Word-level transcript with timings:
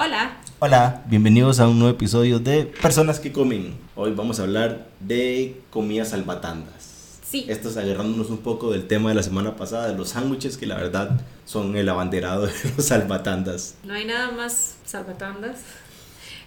Hola. 0.00 0.36
Hola, 0.60 1.02
bienvenidos 1.06 1.58
a 1.58 1.66
un 1.66 1.80
nuevo 1.80 1.92
episodio 1.92 2.38
de 2.38 2.66
Personas 2.66 3.18
que 3.18 3.32
comen. 3.32 3.76
Hoy 3.96 4.12
vamos 4.12 4.38
a 4.38 4.44
hablar 4.44 4.86
de 5.00 5.60
comidas 5.70 6.10
salvatandas. 6.10 7.18
Sí. 7.28 7.46
Esto 7.48 7.68
es 7.68 7.76
agarrándonos 7.76 8.30
un 8.30 8.38
poco 8.38 8.70
del 8.70 8.86
tema 8.86 9.08
de 9.08 9.16
la 9.16 9.24
semana 9.24 9.56
pasada, 9.56 9.88
de 9.88 9.98
los 9.98 10.10
sándwiches, 10.10 10.56
que 10.56 10.66
la 10.66 10.76
verdad 10.76 11.20
son 11.46 11.76
el 11.76 11.88
abanderado 11.88 12.46
de 12.46 12.52
los 12.76 12.86
salvatandas. 12.86 13.74
No 13.82 13.94
hay 13.94 14.04
nada 14.04 14.30
más 14.30 14.76
salvatandas. 14.84 15.62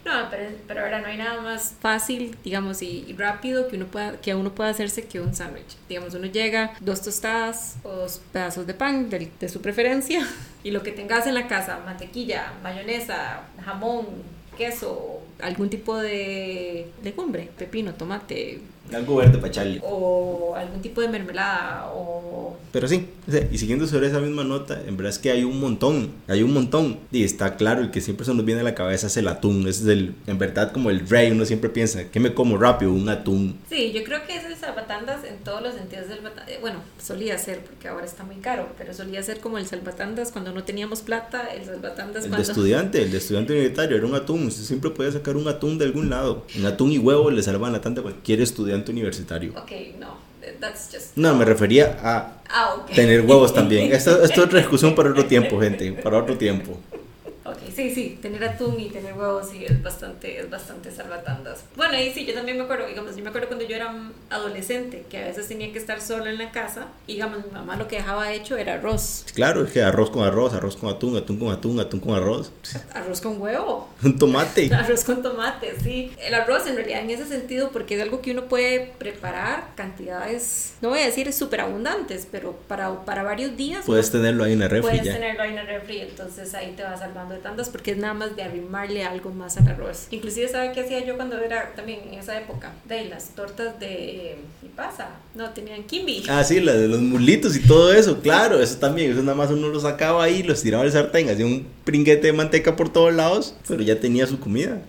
No, 0.03 0.29
pero, 0.29 0.49
pero 0.67 0.81
ahora 0.81 0.99
no 0.99 1.07
hay 1.07 1.17
nada 1.17 1.41
más 1.41 1.75
fácil, 1.79 2.35
digamos, 2.43 2.81
y, 2.81 3.13
rápido 3.17 3.67
que 3.67 3.75
uno 3.75 3.85
pueda, 3.85 4.19
que 4.19 4.33
uno 4.33 4.53
pueda 4.53 4.69
hacerse 4.69 5.05
que 5.05 5.19
un 5.19 5.35
sándwich. 5.35 5.77
Digamos, 5.87 6.13
uno 6.15 6.25
llega, 6.25 6.73
dos 6.79 7.01
tostadas 7.01 7.77
o 7.83 7.89
dos 7.89 8.21
pedazos 8.31 8.65
de 8.65 8.73
pan 8.73 9.09
de, 9.09 9.31
de 9.39 9.49
su 9.49 9.61
preferencia 9.61 10.27
y 10.63 10.71
lo 10.71 10.81
que 10.81 10.91
tengas 10.91 11.27
en 11.27 11.35
la 11.35 11.47
casa, 11.47 11.79
mantequilla, 11.85 12.53
mayonesa, 12.63 13.43
jamón, 13.63 14.07
queso, 14.57 15.21
algún 15.41 15.69
tipo 15.69 15.97
de 15.97 16.91
legumbre, 17.03 17.49
pepino, 17.57 17.93
tomate, 17.93 18.59
Algo 18.93 19.15
verde 19.15 19.37
para 19.37 19.47
echarle. 19.47 19.79
o 19.83 20.53
algún 20.55 20.81
tipo 20.81 21.01
de 21.01 21.07
mermelada 21.07 21.89
o 21.93 22.57
Pero 22.71 22.87
sí, 22.87 23.07
y 23.51 23.57
siguiendo 23.57 23.87
sobre 23.87 24.07
esa 24.07 24.19
misma 24.19 24.43
nota, 24.43 24.81
en 24.85 24.97
verdad 24.97 25.11
es 25.11 25.19
que 25.19 25.31
hay 25.31 25.43
un 25.43 25.59
montón, 25.59 26.11
hay 26.27 26.43
un 26.43 26.53
montón. 26.53 26.99
Y 27.11 27.23
está 27.23 27.55
claro, 27.55 27.81
el 27.81 27.91
que 27.91 28.01
siempre 28.01 28.25
se 28.25 28.33
nos 28.33 28.45
viene 28.45 28.61
a 28.61 28.63
la 28.63 28.75
cabeza 28.75 29.07
es 29.07 29.17
el 29.17 29.27
atún. 29.27 29.67
Es 29.67 29.85
el, 29.85 30.15
en 30.27 30.37
verdad, 30.37 30.71
como 30.71 30.89
el 30.89 31.07
rey. 31.07 31.31
Uno 31.31 31.45
siempre 31.45 31.69
piensa, 31.69 32.05
¿qué 32.09 32.19
me 32.19 32.33
como 32.33 32.57
rápido? 32.57 32.91
Un 32.91 33.09
atún. 33.09 33.57
Sí, 33.69 33.91
yo 33.93 34.03
creo 34.03 34.25
que 34.25 34.35
es 34.35 34.45
el 34.45 34.55
salvatandas 34.55 35.23
en 35.23 35.37
todos 35.39 35.61
los 35.61 35.75
sentidos 35.75 36.07
del 36.07 36.19
eh, 36.19 36.57
Bueno, 36.59 36.79
solía 37.01 37.37
ser, 37.37 37.59
porque 37.59 37.87
ahora 37.87 38.05
está 38.05 38.23
muy 38.23 38.37
caro, 38.37 38.67
pero 38.77 38.93
solía 38.93 39.21
ser 39.23 39.39
como 39.39 39.57
el 39.57 39.65
salvatandas 39.65 40.31
cuando 40.31 40.51
no 40.51 40.63
teníamos 40.63 41.01
plata, 41.01 41.47
el 41.53 41.65
salvatandas 41.65 42.23
El 42.23 42.23
de 42.23 42.29
cuando... 42.29 42.51
estudiante, 42.51 43.01
el 43.01 43.11
de 43.11 43.17
estudiante 43.17 43.53
universitario, 43.53 43.97
era 43.97 44.05
un 44.05 44.15
atún. 44.15 44.47
Usted 44.47 44.63
siempre 44.63 44.89
podía 44.89 45.11
sacar 45.11 45.35
un 45.37 45.47
atún 45.47 45.77
de 45.77 45.85
algún 45.85 46.09
lado. 46.09 46.45
Un 46.57 46.65
atún 46.65 46.91
y 46.91 46.97
huevo 46.97 47.31
le 47.31 47.43
salvan 47.43 47.73
la 47.73 47.81
tanta 47.81 48.01
cualquier 48.01 48.41
estudiante 48.41 48.70
universitario. 48.91 49.51
Ok, 49.57 49.71
no, 49.99 50.17
that's 50.59 50.89
just... 50.91 51.15
No, 51.17 51.35
me 51.35 51.45
refería 51.45 51.97
a 52.03 52.33
Ah, 52.49 52.75
ok. 52.75 52.91
tener 52.91 53.21
huevos 53.21 53.53
también. 53.53 53.91
Esto, 53.93 54.21
esto 54.23 54.41
es 54.41 54.45
otra 54.47 54.59
discusión 54.59 54.93
para 54.95 55.09
otro 55.11 55.25
tiempo, 55.25 55.59
gente. 55.59 55.91
Para 55.93 56.17
otro 56.17 56.37
tiempo. 56.37 56.77
Ok, 57.51 57.57
sí, 57.75 57.93
sí, 57.93 58.17
tener 58.21 58.43
atún 58.43 58.79
y 58.79 58.89
tener 58.89 59.13
huevos 59.13 59.49
sí 59.49 59.65
es 59.65 59.81
bastante, 59.81 60.39
es 60.39 60.49
bastante 60.49 60.91
salvatandas. 60.91 61.63
Bueno, 61.75 61.99
y 61.99 62.11
sí, 62.11 62.25
yo 62.25 62.33
también 62.33 62.57
me 62.57 62.63
acuerdo, 62.63 62.87
digamos, 62.87 63.15
yo 63.15 63.23
me 63.23 63.29
acuerdo 63.29 63.47
cuando 63.47 63.65
yo 63.65 63.75
era 63.75 63.93
adolescente, 64.29 65.05
que 65.09 65.17
a 65.17 65.27
veces 65.27 65.47
tenía 65.47 65.71
que 65.71 65.77
estar 65.79 66.01
sola 66.01 66.29
en 66.29 66.37
la 66.37 66.51
casa, 66.51 66.87
y 67.07 67.13
digamos, 67.13 67.45
mi 67.45 67.51
mamá 67.51 67.75
lo 67.75 67.87
que 67.87 67.97
dejaba 67.97 68.31
hecho 68.31 68.57
era 68.57 68.75
arroz. 68.75 69.25
Claro, 69.35 69.63
es 69.65 69.71
que 69.71 69.81
arroz 69.83 70.09
con 70.11 70.23
arroz, 70.23 70.53
arroz 70.53 70.77
con 70.77 70.89
atún, 70.89 71.17
atún 71.17 71.37
con 71.37 71.51
atún, 71.51 71.79
atún 71.79 71.99
con 71.99 72.15
arroz. 72.15 72.51
Arroz 72.93 73.21
con 73.21 73.41
huevo. 73.41 73.89
Un 74.03 74.17
tomate. 74.17 74.69
Arroz 74.73 75.03
con 75.03 75.21
tomate, 75.21 75.75
sí. 75.83 76.11
El 76.19 76.33
arroz 76.33 76.65
en 76.67 76.75
realidad 76.75 77.01
en 77.01 77.09
ese 77.11 77.25
sentido, 77.25 77.71
porque 77.71 77.95
es 77.95 78.01
algo 78.01 78.21
que 78.21 78.31
uno 78.31 78.45
puede 78.45 78.91
preparar 78.97 79.75
cantidades, 79.75 80.73
no 80.81 80.89
voy 80.89 80.99
a 80.99 81.05
decir 81.05 81.31
súper 81.33 81.61
abundantes, 81.61 82.27
pero 82.31 82.53
para, 82.67 83.03
para 83.05 83.23
varios 83.23 83.55
días 83.57 83.85
Puedes 83.85 84.11
tenerlo 84.11 84.43
ahí 84.43 84.53
en 84.53 84.59
la 84.59 84.67
refri 84.67 84.81
puedes 84.89 85.03
ya. 85.03 85.13
tenerlo 85.13 85.43
ahí 85.43 85.51
en 85.51 85.57
el 85.59 85.67
refri, 85.67 86.01
entonces 86.01 86.53
ahí 86.53 86.73
te 86.75 86.83
vas 86.83 86.99
salvando 86.99 87.35
tantas 87.41 87.69
porque 87.69 87.91
es 87.91 87.97
nada 87.97 88.13
más 88.13 88.35
de 88.35 88.43
arrimarle 88.43 89.03
algo 89.03 89.31
más 89.31 89.57
al 89.57 89.67
arroz. 89.67 90.07
Inclusive, 90.11 90.47
¿sabe 90.47 90.71
qué 90.73 90.81
hacía 90.81 91.05
yo 91.05 91.15
cuando 91.15 91.37
era 91.37 91.73
también 91.75 92.01
en 92.07 92.19
esa 92.19 92.39
época? 92.39 92.73
De 92.87 93.05
las 93.05 93.29
tortas 93.29 93.79
de... 93.79 94.37
¿Qué 94.61 94.67
pasa? 94.75 95.09
No, 95.35 95.49
tenían 95.51 95.83
kimbi. 95.83 96.23
Ah, 96.29 96.43
sí, 96.43 96.59
la 96.59 96.73
de 96.73 96.87
los 96.87 97.01
mulitos 97.01 97.55
y 97.55 97.61
todo 97.61 97.93
eso, 97.93 98.19
claro, 98.21 98.61
eso 98.61 98.77
también, 98.77 99.11
eso 99.11 99.21
nada 99.21 99.35
más 99.35 99.51
uno 99.51 99.69
lo 99.69 99.79
sacaba 99.79 100.23
ahí, 100.23 100.43
lo 100.43 100.53
estiraba 100.53 100.83
al 100.83 100.91
sartén, 100.91 101.29
hacía 101.29 101.45
un 101.45 101.65
pringuete 101.83 102.27
de 102.27 102.33
manteca 102.33 102.75
por 102.75 102.91
todos 102.91 103.13
lados, 103.13 103.55
pero 103.67 103.81
ya 103.81 103.99
tenía 103.99 104.27
su 104.27 104.39
comida. 104.39 104.81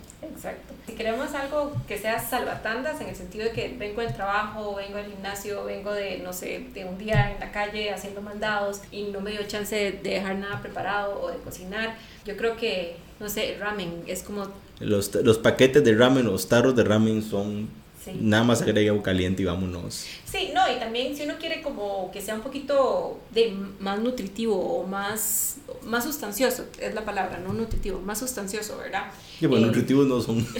Si 0.92 0.98
queremos 0.98 1.32
algo 1.32 1.72
que 1.88 1.96
sea 1.96 2.20
salvatandas, 2.20 3.00
en 3.00 3.08
el 3.08 3.16
sentido 3.16 3.46
de 3.46 3.52
que 3.52 3.74
vengo 3.78 4.02
del 4.02 4.12
trabajo, 4.12 4.74
vengo 4.74 4.98
del 4.98 5.06
gimnasio, 5.06 5.64
vengo 5.64 5.90
de, 5.90 6.18
no 6.18 6.34
sé, 6.34 6.66
de 6.74 6.84
un 6.84 6.98
día 6.98 7.32
en 7.32 7.40
la 7.40 7.50
calle 7.50 7.90
haciendo 7.90 8.20
mandados 8.20 8.82
y 8.90 9.04
no 9.04 9.22
me 9.22 9.30
dio 9.30 9.42
chance 9.44 9.74
de 9.74 9.92
dejar 10.02 10.36
nada 10.36 10.60
preparado 10.60 11.18
o 11.18 11.30
de 11.30 11.38
cocinar, 11.38 11.96
yo 12.26 12.36
creo 12.36 12.58
que, 12.58 12.96
no 13.20 13.30
sé, 13.30 13.56
ramen 13.58 14.02
es 14.06 14.22
como, 14.22 14.48
Los, 14.80 15.14
los 15.14 15.38
paquetes 15.38 15.82
de 15.82 15.94
ramen, 15.94 16.26
los 16.26 16.46
tarros 16.46 16.76
de 16.76 16.84
ramen 16.84 17.22
son 17.22 17.70
sí. 18.04 18.12
nada 18.20 18.44
más 18.44 18.62
agrega 18.62 18.90
agua 18.92 19.02
caliente 19.02 19.42
y 19.42 19.44
vámonos. 19.44 20.06
Sí, 20.24 20.50
no, 20.54 20.60
y 20.74 20.78
también 20.78 21.14
si 21.14 21.24
uno 21.24 21.34
quiere 21.38 21.60
como 21.60 22.10
que 22.10 22.22
sea 22.22 22.34
un 22.34 22.40
poquito 22.40 23.18
de 23.32 23.54
más 23.80 23.98
nutritivo 24.00 24.56
o 24.56 24.86
más, 24.86 25.56
más 25.84 26.04
sustancioso, 26.04 26.64
es 26.80 26.94
la 26.94 27.04
palabra, 27.04 27.38
no 27.38 27.52
nutritivo, 27.52 28.00
más 28.00 28.18
sustancioso, 28.18 28.78
¿verdad? 28.78 29.04
Y 29.40 29.46
bueno, 29.46 29.64
Eh, 29.64 29.68
nutritivos 29.68 30.06
no 30.06 30.20
son. 30.20 30.46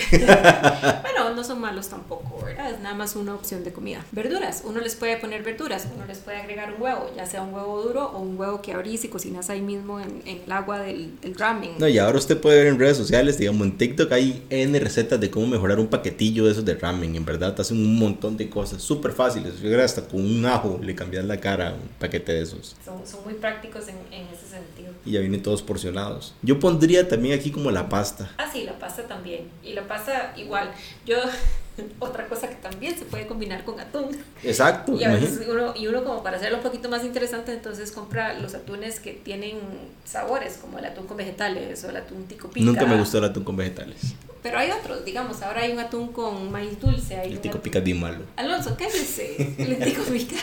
Bueno, 1.02 1.34
no 1.34 1.44
son 1.44 1.60
malos 1.60 1.88
tampoco, 1.88 2.42
¿verdad? 2.44 2.70
Es 2.72 2.80
nada 2.80 2.94
más 2.94 3.16
una 3.16 3.34
opción 3.34 3.64
de 3.64 3.72
comida. 3.72 4.04
Verduras, 4.12 4.62
uno 4.66 4.80
les 4.80 4.94
puede 4.94 5.16
poner 5.16 5.42
verduras, 5.42 5.86
uno 5.94 6.04
les 6.06 6.18
puede 6.18 6.38
agregar 6.38 6.74
un 6.74 6.82
huevo, 6.82 7.10
ya 7.16 7.26
sea 7.26 7.42
un 7.42 7.54
huevo 7.54 7.82
duro 7.82 8.10
o 8.14 8.18
un 8.20 8.38
huevo 8.38 8.60
que 8.62 8.72
abrís 8.72 9.04
y 9.04 9.08
cocinas 9.08 9.50
ahí 9.50 9.60
mismo 9.60 10.00
en, 10.00 10.22
en 10.26 10.42
el 10.44 10.52
agua 10.52 10.80
del, 10.80 11.18
del 11.20 11.34
ramen. 11.34 11.72
No, 11.78 11.88
y 11.88 11.98
ahora 11.98 12.18
usted 12.18 12.38
puede 12.40 12.58
ver 12.58 12.66
en 12.68 12.78
redes 12.78 12.96
sociales, 12.96 13.38
digamos, 13.38 13.66
en 13.66 13.76
TikTok 13.78 14.10
hay 14.12 14.42
N 14.50 14.78
recetas 14.80 15.20
de 15.20 15.30
cómo 15.30 15.46
mejorar 15.46 15.78
un 15.78 15.86
paquetillo 15.88 16.44
de 16.46 16.52
esos 16.52 16.64
de 16.64 16.74
ramen. 16.74 17.14
En 17.16 17.24
verdad, 17.32 17.54
te 17.54 17.62
hacen 17.62 17.78
un 17.78 17.98
montón 17.98 18.36
de 18.36 18.48
cosas 18.48 18.82
súper 18.82 19.12
fáciles. 19.12 19.60
Yo 19.60 19.82
hasta 19.82 20.02
con 20.02 20.20
un 20.20 20.44
ajo 20.46 20.78
le 20.82 20.94
cambias 20.94 21.24
la 21.24 21.38
cara 21.38 21.70
a 21.70 21.72
un 21.72 21.88
paquete 21.98 22.32
de 22.32 22.42
esos. 22.42 22.76
Son, 22.84 23.06
son 23.06 23.24
muy 23.24 23.34
prácticos 23.34 23.88
en, 23.88 23.96
en 24.12 24.26
ese 24.28 24.46
sentido. 24.48 24.92
Y 25.04 25.12
ya 25.12 25.20
vienen 25.20 25.42
todos 25.42 25.62
porcionados. 25.62 26.34
Yo 26.42 26.60
pondría 26.60 27.08
también 27.08 27.38
aquí 27.38 27.50
como 27.50 27.70
la 27.70 27.88
pasta. 27.88 28.30
Ah, 28.38 28.48
sí, 28.52 28.64
la 28.64 28.78
pasta 28.78 29.02
también. 29.08 29.48
Y 29.64 29.72
la 29.72 29.86
pasta 29.88 30.34
igual. 30.36 30.70
Yo, 31.06 31.16
otra 31.98 32.26
cosa 32.26 32.48
que 32.48 32.56
también 32.56 32.96
se 32.98 33.04
puede 33.04 33.26
combinar 33.26 33.64
con 33.64 33.80
atún. 33.80 34.16
Exacto, 34.42 34.94
Y, 34.94 35.04
a 35.04 35.12
veces 35.12 35.46
uno, 35.48 35.72
y 35.74 35.86
uno 35.86 36.04
como 36.04 36.22
para 36.22 36.36
hacerlo 36.36 36.58
un 36.58 36.62
poquito 36.62 36.88
más 36.88 37.04
interesante, 37.04 37.52
entonces 37.52 37.92
compra 37.92 38.34
los 38.34 38.54
atunes 38.54 39.00
que 39.00 39.12
tienen 39.12 39.58
sabores, 40.04 40.58
como 40.60 40.78
el 40.78 40.84
atún 40.84 41.06
con 41.06 41.16
vegetales 41.16 41.82
o 41.84 41.90
el 41.90 41.96
atún 41.96 42.24
tico 42.24 42.48
pica. 42.48 42.66
Nunca 42.66 42.86
me 42.86 42.98
gustó 42.98 43.18
el 43.18 43.24
atún 43.24 43.44
con 43.44 43.56
vegetales. 43.56 44.14
Pero 44.42 44.58
hay 44.58 44.70
otros, 44.70 45.04
digamos, 45.04 45.40
ahora 45.42 45.62
hay 45.62 45.72
un 45.72 45.78
atún 45.78 46.12
con 46.12 46.50
maíz 46.50 46.80
dulce. 46.80 47.16
Hay 47.16 47.32
El 47.32 47.40
tico 47.40 47.58
atún- 47.58 47.62
pica 47.62 47.78
es 47.78 47.84
bien 47.84 48.00
malo. 48.00 48.24
Alonso, 48.36 48.76
cállese. 48.76 49.36
El 49.58 49.78
tico 49.78 50.02
pica. 50.02 50.36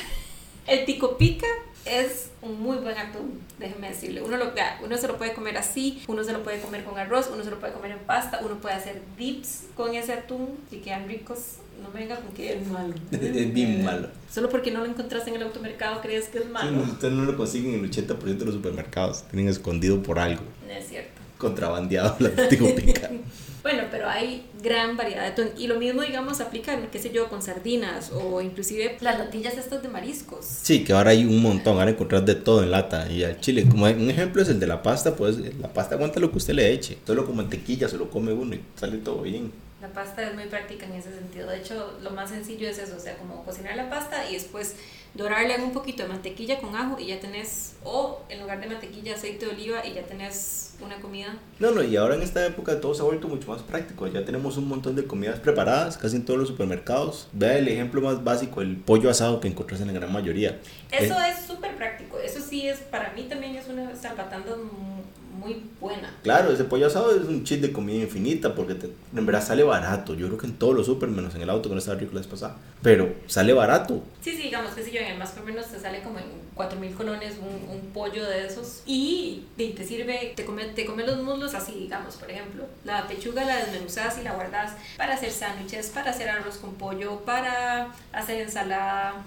El 0.67 0.85
tico 0.85 1.17
pica 1.17 1.47
es 1.85 2.29
un 2.41 2.61
muy 2.61 2.77
buen 2.77 2.97
atún, 2.97 3.39
déjeme 3.57 3.89
decirle. 3.89 4.21
Uno, 4.21 4.37
lo, 4.37 4.51
uno 4.83 4.97
se 4.97 5.07
lo 5.07 5.17
puede 5.17 5.33
comer 5.33 5.57
así, 5.57 6.03
uno 6.07 6.23
se 6.23 6.31
lo 6.31 6.43
puede 6.43 6.61
comer 6.61 6.83
con 6.83 6.97
arroz, 6.97 7.29
uno 7.33 7.43
se 7.43 7.49
lo 7.49 7.59
puede 7.59 7.73
comer 7.73 7.91
en 7.91 7.99
pasta, 7.99 8.39
uno 8.43 8.55
puede 8.59 8.75
hacer 8.75 9.01
dips 9.17 9.63
con 9.75 9.95
ese 9.95 10.13
atún 10.13 10.57
y 10.71 10.77
quedan 10.77 11.07
ricos. 11.07 11.55
No 11.81 11.89
me 11.91 12.01
venga 12.01 12.17
con 12.17 12.33
que 12.33 12.53
es 12.53 12.67
malo. 12.67 12.93
Es 13.11 13.53
bien 13.53 13.83
malo. 13.85 14.09
Solo 14.31 14.49
porque 14.49 14.69
no 14.69 14.79
lo 14.79 14.85
encontraste 14.85 15.29
en 15.29 15.37
el 15.37 15.43
automercado 15.43 16.01
crees 16.01 16.27
que 16.27 16.39
es 16.39 16.43
Sí, 16.43 16.49
malo. 16.49 16.81
Ustedes 16.83 17.13
no 17.13 17.23
lo 17.23 17.35
consiguen 17.37 17.73
en 17.75 17.85
el 17.85 17.91
80% 17.91 18.19
de 18.37 18.45
los 18.45 18.53
supermercados. 18.55 19.23
Tienen 19.31 19.47
escondido 19.49 20.03
por 20.03 20.19
algo. 20.19 20.43
No 20.67 20.73
es 20.73 20.87
cierto. 20.87 21.18
Contrabandeado 21.39 22.15
la 22.19 22.47
tico 22.47 22.75
pica. 22.75 23.09
Bueno, 23.61 23.83
pero 23.91 24.07
hay 24.07 24.45
gran 24.63 24.95
variedad 24.95 25.23
de 25.23 25.27
atún. 25.27 25.49
Y 25.57 25.67
lo 25.67 25.77
mismo, 25.77 26.01
digamos, 26.01 26.39
aplica, 26.39 26.77
qué 26.89 26.97
sé 26.99 27.11
yo, 27.11 27.27
con 27.27 27.41
sardinas 27.41 28.09
o 28.11 28.39
inclusive 28.41 28.97
las 29.01 29.19
latillas 29.19 29.57
estas 29.57 29.83
de 29.83 29.89
mariscos. 29.89 30.45
Sí, 30.45 30.85
que 30.85 30.93
ahora 30.93 31.11
hay 31.11 31.25
un 31.25 31.41
montón, 31.41 31.75
van 31.75 31.89
a 31.89 31.91
encontrar 31.91 32.23
de 32.23 32.35
todo 32.35 32.63
en 32.63 32.71
lata 32.71 33.11
y 33.11 33.23
al 33.23 33.39
chile. 33.41 33.67
Como 33.69 33.85
un 33.85 34.09
ejemplo 34.09 34.41
es 34.41 34.47
el 34.47 34.61
de 34.61 34.67
la 34.67 34.81
pasta, 34.81 35.15
pues 35.15 35.37
la 35.59 35.67
pasta 35.73 35.95
aguanta 35.95 36.21
lo 36.21 36.31
que 36.31 36.37
usted 36.37 36.53
le 36.53 36.71
eche. 36.71 36.99
Solo 37.05 37.25
con 37.25 37.35
mantequilla 37.35 37.89
se 37.89 37.97
lo 37.97 38.09
come 38.09 38.31
uno 38.31 38.55
y 38.55 38.61
sale 38.75 38.97
todo 38.99 39.23
bien. 39.23 39.51
La 39.81 39.89
pasta 39.89 40.27
es 40.27 40.33
muy 40.35 40.45
práctica 40.45 40.85
en 40.85 40.93
ese 40.93 41.13
sentido. 41.13 41.49
De 41.49 41.57
hecho, 41.57 41.97
lo 42.01 42.11
más 42.11 42.29
sencillo 42.29 42.67
es 42.67 42.77
eso, 42.77 42.95
o 42.97 42.99
sea, 42.99 43.17
como 43.17 43.43
cocinar 43.43 43.75
la 43.75 43.89
pasta 43.89 44.29
y 44.29 44.33
después 44.33 44.75
dorarle 45.13 45.55
un 45.61 45.71
poquito 45.73 46.03
de 46.03 46.09
mantequilla 46.09 46.59
con 46.59 46.75
ajo 46.75 46.99
y 46.99 47.07
ya 47.07 47.19
tenés, 47.19 47.73
o 47.83 48.21
en 48.29 48.39
lugar 48.41 48.59
de 48.61 48.67
mantequilla, 48.67 49.15
aceite 49.15 49.45
de 49.45 49.51
oliva 49.53 49.85
y 49.85 49.93
ya 49.93 50.03
tenés 50.03 50.73
una 50.81 50.95
comida. 51.01 51.37
No, 51.59 51.71
no, 51.71 51.83
y 51.83 51.97
ahora 51.97 52.15
en 52.15 52.21
esta 52.21 52.45
época 52.45 52.79
todo 52.79 52.93
se 52.93 53.01
ha 53.01 53.05
vuelto 53.05 53.27
mucho 53.27 53.49
más 53.51 53.61
práctico. 53.61 54.07
Ya 54.07 54.23
tenemos 54.23 54.55
un 54.55 54.67
montón 54.69 54.95
de 54.95 55.03
comidas 55.05 55.39
preparadas, 55.39 55.97
casi 55.97 56.15
en 56.15 56.23
todos 56.25 56.39
los 56.39 56.47
supermercados. 56.47 57.27
Vea 57.33 57.57
el 57.57 57.67
ejemplo 57.67 57.99
más 58.01 58.23
básico, 58.23 58.61
el 58.61 58.77
pollo 58.77 59.09
asado 59.09 59.39
que 59.41 59.47
encontrás 59.49 59.81
en 59.81 59.87
la 59.87 59.93
gran 59.93 60.11
mayoría. 60.13 60.59
Eso 60.91 61.15
es 61.19 61.45
súper 61.45 61.75
práctico. 61.75 62.17
Eso 62.19 62.39
sí 62.39 62.67
es, 62.67 62.77
para 62.79 63.11
mí 63.11 63.23
también 63.23 63.55
es 63.55 63.67
una 63.67 63.93
salvatanda 63.95 64.55
mu- 64.55 65.03
muy 65.39 65.61
buena. 65.79 66.13
Claro, 66.23 66.51
ese 66.51 66.63
pollo 66.65 66.87
asado 66.87 67.15
es 67.15 67.27
un 67.27 67.43
chip 67.43 67.61
de 67.61 67.71
comida 67.71 68.01
infinita 68.03 68.53
porque 68.55 68.75
te- 68.75 68.91
en 69.15 69.25
verdad 69.25 69.45
sale 69.45 69.63
barato. 69.63 70.13
Yo 70.15 70.27
creo 70.27 70.37
que 70.37 70.47
en 70.47 70.53
todos 70.53 70.75
los 70.75 70.85
super, 70.85 71.09
menos 71.09 71.33
en 71.35 71.41
el 71.41 71.49
auto 71.49 71.69
que 71.69 71.75
no 71.75 71.79
estaba 71.79 71.99
rico 71.99 72.11
la 72.13 72.19
vez 72.21 72.27
pasada. 72.27 72.55
Pero 72.81 73.13
sale 73.27 73.53
barato. 73.53 74.03
Sí, 74.21 74.31
sí, 74.31 74.43
digamos 74.43 74.71
que 74.73 74.83
si 74.83 74.91
yo 74.91 74.99
en 74.99 75.07
el 75.13 75.17
más 75.17 75.33
o 75.41 75.43
menos 75.45 75.67
te 75.67 75.79
sale 75.79 76.01
como 76.01 76.19
en 76.19 76.25
4000 76.55 76.93
colones 76.93 77.35
un, 77.39 77.73
un 77.75 77.81
pollo 77.93 78.25
de 78.25 78.45
esos 78.45 78.81
y 78.85 79.43
te, 79.57 79.85
sirve, 79.85 80.33
te 80.35 80.43
come, 80.45 80.65
te 80.65 80.85
come 80.85 81.05
los 81.05 81.17
muslos 81.23 81.53
así, 81.55 81.73
digamos, 81.73 82.15
por 82.15 82.29
ejemplo. 82.29 82.65
La 82.85 83.07
pechuga 83.07 83.45
la 83.45 83.57
desmenuzas 83.57 84.17
y 84.19 84.23
la 84.23 84.33
guardas 84.33 84.73
para 84.97 85.13
hacer 85.15 85.31
sándwiches, 85.31 85.87
para 85.87 86.11
hacer 86.11 86.29
arroz 86.29 86.57
con 86.57 86.73
pollo, 86.75 87.21
para 87.21 87.93
hacer 88.11 88.41
ensalada. 88.41 89.23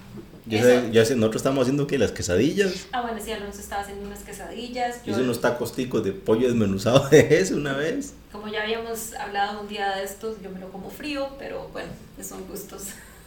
Eso. 0.50 0.64
sé, 0.66 0.90
yo 0.90 1.04
sé, 1.04 1.14
nosotros 1.14 1.40
estamos 1.40 1.62
haciendo 1.62 1.86
que 1.86 1.96
las 1.98 2.10
quesadillas. 2.10 2.86
Ah, 2.90 3.02
bueno, 3.02 3.18
sí, 3.24 3.30
Alonso 3.30 3.60
estaba 3.60 3.82
haciendo 3.82 4.06
unas 4.06 4.24
quesadillas. 4.24 5.04
Yo, 5.04 5.12
Hice 5.12 5.22
unos 5.22 5.40
tacos 5.40 5.72
ticos 5.72 6.01
de 6.02 6.12
pollo 6.12 6.48
desmenuzado 6.48 7.08
de 7.08 7.48
una 7.54 7.74
vez. 7.74 8.14
Como 8.30 8.48
ya 8.48 8.62
habíamos 8.62 9.14
hablado 9.14 9.60
un 9.60 9.68
día 9.68 9.96
de 9.96 10.04
estos, 10.04 10.40
yo 10.42 10.50
me 10.50 10.58
lo 10.60 10.70
como 10.70 10.90
frío, 10.90 11.28
pero 11.38 11.68
bueno, 11.72 11.90
son 12.22 12.46
gustos. 12.48 12.84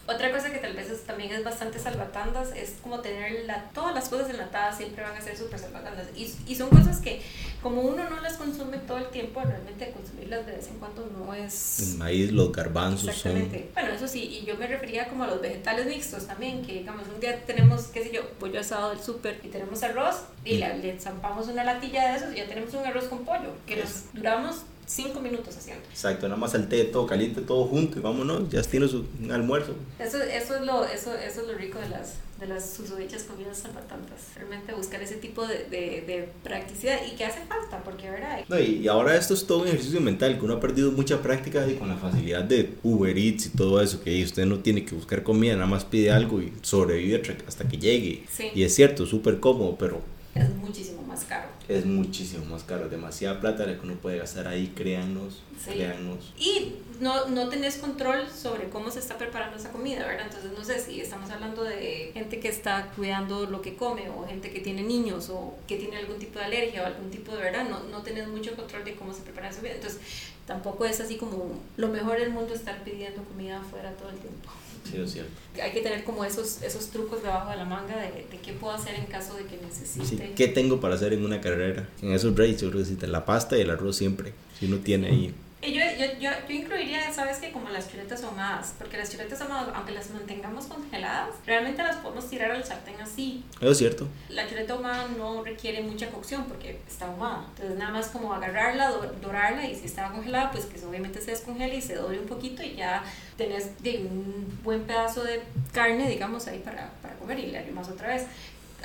Otra 0.08 0.32
cosa 0.32 0.52
que 0.52 0.60
tal 0.60 0.74
vez 0.74 0.88
también 1.04 1.34
es 1.34 1.44
bastante 1.44 1.80
salvatandas 1.80 2.52
es 2.56 2.76
como 2.84 3.00
tener 3.00 3.46
la, 3.46 3.70
todas 3.74 3.96
las 3.96 4.08
cosas 4.08 4.30
enlatadas 4.30 4.78
siempre 4.78 5.02
van 5.02 5.16
a 5.16 5.22
ser 5.22 5.36
súper 5.36 5.58
salvatandas. 5.58 6.08
Y, 6.16 6.32
y, 6.46 6.56
son 6.56 6.70
cosas 6.70 7.00
que 7.00 7.22
como 7.64 7.82
uno 7.82 8.08
no 8.08 8.20
las 8.22 8.34
consume 8.34 8.78
todo 8.78 9.00
el 9.00 9.08
tiempo, 9.08 9.42
realmente 9.42 9.92
consumirlas 9.92 10.46
de 10.46 10.52
vez 10.52 10.68
en 10.68 10.78
cuando 10.78 11.08
no 11.08 11.34
es... 11.34 11.80
El 11.80 11.98
maíz, 11.98 12.32
los 12.32 12.52
garbanzos 12.52 13.10
Exactamente. 13.10 13.70
Bueno, 13.74 13.94
eso 13.94 14.08
sí, 14.08 14.24
y 14.24 14.46
yo 14.46 14.56
me 14.58 14.68
refería 14.68 15.08
como 15.08 15.24
a 15.24 15.28
los 15.28 15.42
vegetales 15.42 15.88
mixtos 15.88 16.28
también, 16.28 16.64
que 16.64 16.74
digamos 16.74 17.08
un 17.08 17.20
día 17.20 17.44
tenemos, 17.44 17.88
qué 17.88 18.04
sé 18.04 18.12
yo, 18.12 18.30
pollo 18.40 18.60
asado 18.60 18.92
del 18.92 19.00
súper 19.00 19.40
y 19.44 19.48
tenemos 19.48 19.82
arroz 19.82 20.26
y 20.44 20.58
le, 20.58 20.78
le 20.78 21.00
zampamos 21.00 21.48
una 21.48 21.64
latilla 21.64 22.12
de 22.12 22.18
esos 22.18 22.34
y 22.34 22.38
ya 22.38 22.46
tenemos 22.46 22.72
un 22.76 22.86
arroz 22.86 23.06
con 23.06 23.26
pollo, 23.26 23.50
que 23.66 23.78
nos 23.78 24.14
duramos 24.14 24.58
cinco 24.86 25.20
minutos 25.20 25.56
haciendo. 25.58 25.84
Exacto, 25.90 26.28
nada 26.28 26.40
más 26.40 26.54
al 26.56 26.68
té, 26.68 26.84
todo 26.86 27.06
caliente, 27.06 27.42
todo 27.42 27.66
junto 27.66 28.00
y 28.00 28.02
vámonos, 28.02 28.50
ya 28.50 28.62
tiene 28.62 28.88
su 28.88 29.06
almuerzo. 29.32 29.74
Eso, 30.00 30.22
eso, 30.22 30.56
es, 30.56 30.62
lo, 30.66 30.86
eso, 30.86 31.14
eso 31.16 31.42
es 31.42 31.48
lo 31.48 31.54
rico 31.56 31.80
de 31.80 31.90
las, 31.90 32.16
de 32.40 32.48
las 32.48 32.74
susodichas 32.74 33.24
comidas 33.24 33.58
salvatantas. 33.58 34.20
Realmente 34.36 34.74
buscar 34.74 35.02
ese 35.02 35.16
tipo 35.16 35.46
de, 35.48 35.66
de, 35.66 36.04
de, 36.06 36.30
practicidad 36.44 37.00
y 37.12 37.16
que 37.16 37.26
hace 37.26 37.42
falta, 37.46 37.84
porque 37.84 38.10
verdad. 38.10 38.40
No, 38.48 38.60
y, 38.60 38.82
y, 38.82 38.88
ahora 38.88 39.16
esto 39.16 39.34
es 39.34 39.46
todo 39.46 39.60
un 39.60 39.68
ejercicio 39.68 40.02
mental, 40.02 40.38
que 40.38 40.46
uno 40.46 40.56
ha 40.56 40.60
perdido 40.60 40.92
mucha 40.92 41.22
práctica 41.22 41.68
y 41.68 41.76
con 41.76 41.90
la 41.90 41.98
facilidad 41.98 42.44
de 42.44 42.76
Uber 42.84 43.18
Eats 43.18 43.48
y 43.48 43.50
todo 43.50 43.82
eso, 43.82 44.02
que 44.02 44.24
usted 44.24 44.46
no 44.46 44.60
tiene 44.60 44.86
que 44.86 44.96
buscar 44.96 45.24
comida, 45.24 45.54
nada 45.54 45.68
más 45.68 45.86
pide 45.86 46.12
algo 46.12 46.42
y 46.42 46.54
sobrevive 46.62 47.22
hasta 47.48 47.68
que 47.68 47.78
llegue. 47.78 48.26
Sí. 48.32 48.52
Y 48.54 48.64
es 48.64 48.76
cierto, 48.76 49.06
súper 49.06 49.40
cómodo, 49.40 49.76
pero 49.78 50.15
es 50.36 50.50
muchísimo 50.50 51.02
más 51.04 51.24
caro. 51.24 51.48
Es 51.68 51.86
muchísimo 51.86 52.46
más 52.46 52.64
caro, 52.64 52.90
demasiada 52.90 53.40
plata 53.40 53.66
la 53.66 53.74
que 53.80 53.82
uno 53.86 53.96
puede 53.96 54.18
gastar 54.18 54.48
ahí, 54.48 54.74
créannos, 54.76 55.42
Sí. 55.64 55.72
créannos. 55.72 56.34
Y 56.38 56.74
no, 57.00 57.28
no 57.28 57.48
tenés 57.50 57.78
control 57.78 58.30
sobre 58.30 58.70
cómo 58.70 58.92
se 58.92 59.00
está 59.00 59.18
preparando 59.18 59.58
esa 59.58 59.72
comida, 59.72 60.06
¿verdad? 60.06 60.26
Entonces, 60.26 60.52
no 60.58 60.64
sé 60.64 60.80
si 60.80 61.00
estamos 61.02 61.30
hablando 61.30 61.64
de 61.64 62.12
gente 62.14 62.40
que 62.40 62.50
está 62.50 62.92
cuidando 62.96 63.46
lo 63.46 63.62
que 63.62 63.76
come 63.76 64.10
o 64.10 64.28
gente 64.28 64.52
que 64.52 64.60
tiene 64.60 64.84
niños 64.84 65.30
o 65.30 65.56
que 65.68 65.78
tiene 65.78 65.98
algún 65.98 66.20
tipo 66.20 66.38
de 66.40 66.46
alergia 66.46 66.84
o 66.84 66.86
algún 66.86 67.10
tipo 67.10 67.32
de, 67.32 67.38
¿verdad? 67.42 67.68
No, 67.70 67.84
no 67.84 68.02
tenés 68.04 68.28
mucho 68.28 68.56
control 68.56 68.84
de 68.84 68.96
cómo 68.96 69.14
se 69.14 69.22
prepara 69.22 69.52
su 69.54 69.62
vida. 69.62 69.74
Entonces, 69.76 70.00
tampoco 70.46 70.86
es 70.86 71.00
así 71.00 71.16
como 71.16 71.60
lo 71.78 71.88
mejor 71.88 72.20
del 72.20 72.32
mundo 72.32 72.54
estar 72.54 72.84
pidiendo 72.84 73.24
comida 73.24 73.60
afuera 73.62 73.92
todo 73.94 74.10
el 74.10 74.18
tiempo. 74.18 74.50
Sí, 74.90 75.02
es 75.02 75.12
cierto. 75.12 75.32
Hay 75.62 75.72
que 75.72 75.82
tener 75.82 76.04
como 76.04 76.24
esos, 76.24 76.62
esos 76.62 76.88
trucos 76.88 77.24
debajo 77.24 77.50
de 77.50 77.58
la 77.58 77.66
manga 77.66 77.96
de, 77.98 78.26
de 78.30 78.40
qué 78.44 78.54
puedo 78.54 78.74
hacer 78.74 78.96
en 78.96 79.06
caso 79.06 79.36
de 79.36 79.46
que 79.46 79.58
necesite. 79.58 80.06
Sí, 80.06 80.34
¿Qué 80.36 80.48
tengo 80.48 80.80
para 80.80 80.96
hacer 80.96 81.14
en 81.14 81.26
una 81.26 81.42
carrera? 81.42 81.90
En 82.02 82.12
esos 82.12 82.36
raids, 82.38 82.62
yo 82.62 82.72
creo 82.72 82.84
que 82.84 83.08
la 83.08 83.26
pasta 83.26 83.58
y 83.58 83.62
el 83.62 83.70
arroz 83.70 83.98
siempre. 83.98 84.34
Si 84.60 84.68
uno 84.68 84.78
tiene 84.78 85.08
ahí. 85.08 85.34
Yo, 85.74 85.82
yo, 85.98 86.20
yo, 86.20 86.30
yo 86.48 86.54
incluiría, 86.56 87.12
¿sabes 87.14 87.38
qué? 87.38 87.52
Como 87.52 87.70
las 87.70 87.90
chuletas 87.90 88.24
ahumadas, 88.24 88.74
porque 88.78 88.98
las 88.98 89.12
chuletas 89.12 89.42
ahumadas, 89.42 89.70
aunque 89.76 89.92
las 89.94 90.10
mantengamos 90.12 90.66
congeladas, 90.68 91.30
realmente 91.46 91.82
las 91.84 91.98
podemos 91.98 92.30
tirar 92.30 92.52
al 92.52 92.64
sartén 92.64 93.00
así. 93.02 93.44
Eso 93.60 93.72
es 93.72 93.78
cierto. 93.78 94.08
La 94.30 94.48
chuleta 94.48 94.74
ahumada 94.74 95.08
no 95.18 95.44
requiere 95.44 95.82
mucha 95.82 96.10
cocción 96.10 96.46
porque 96.46 96.80
está 96.88 97.06
ahumada. 97.08 97.46
Entonces 97.56 97.78
nada 97.78 97.92
más 97.92 98.08
como 98.08 98.34
agarrarla, 98.34 98.90
do- 98.90 99.14
dorarla 99.22 99.66
y 99.68 99.76
si 99.76 99.86
estaba 99.86 100.12
congelada, 100.14 100.52
pues 100.52 100.66
que 100.66 100.84
obviamente 100.86 101.20
se 101.22 101.32
descongele 101.32 101.76
y 101.76 101.82
se 101.82 101.96
dore 101.96 102.20
un 102.20 102.28
poquito 102.28 102.62
y 102.64 102.76
ya 102.76 103.04
tenés 103.38 103.82
de 103.84 103.98
un 104.00 104.60
buen 104.64 104.84
pedazo 104.84 105.24
de 105.24 105.42
carne, 105.74 106.08
digamos, 106.10 106.48
ahí 106.48 106.60
para, 106.60 106.92
para 107.02 107.16
comer 107.16 107.40
y 107.40 107.48
le 107.48 107.58
arrimas 107.60 107.90
otra 107.90 108.10
vez 108.10 108.26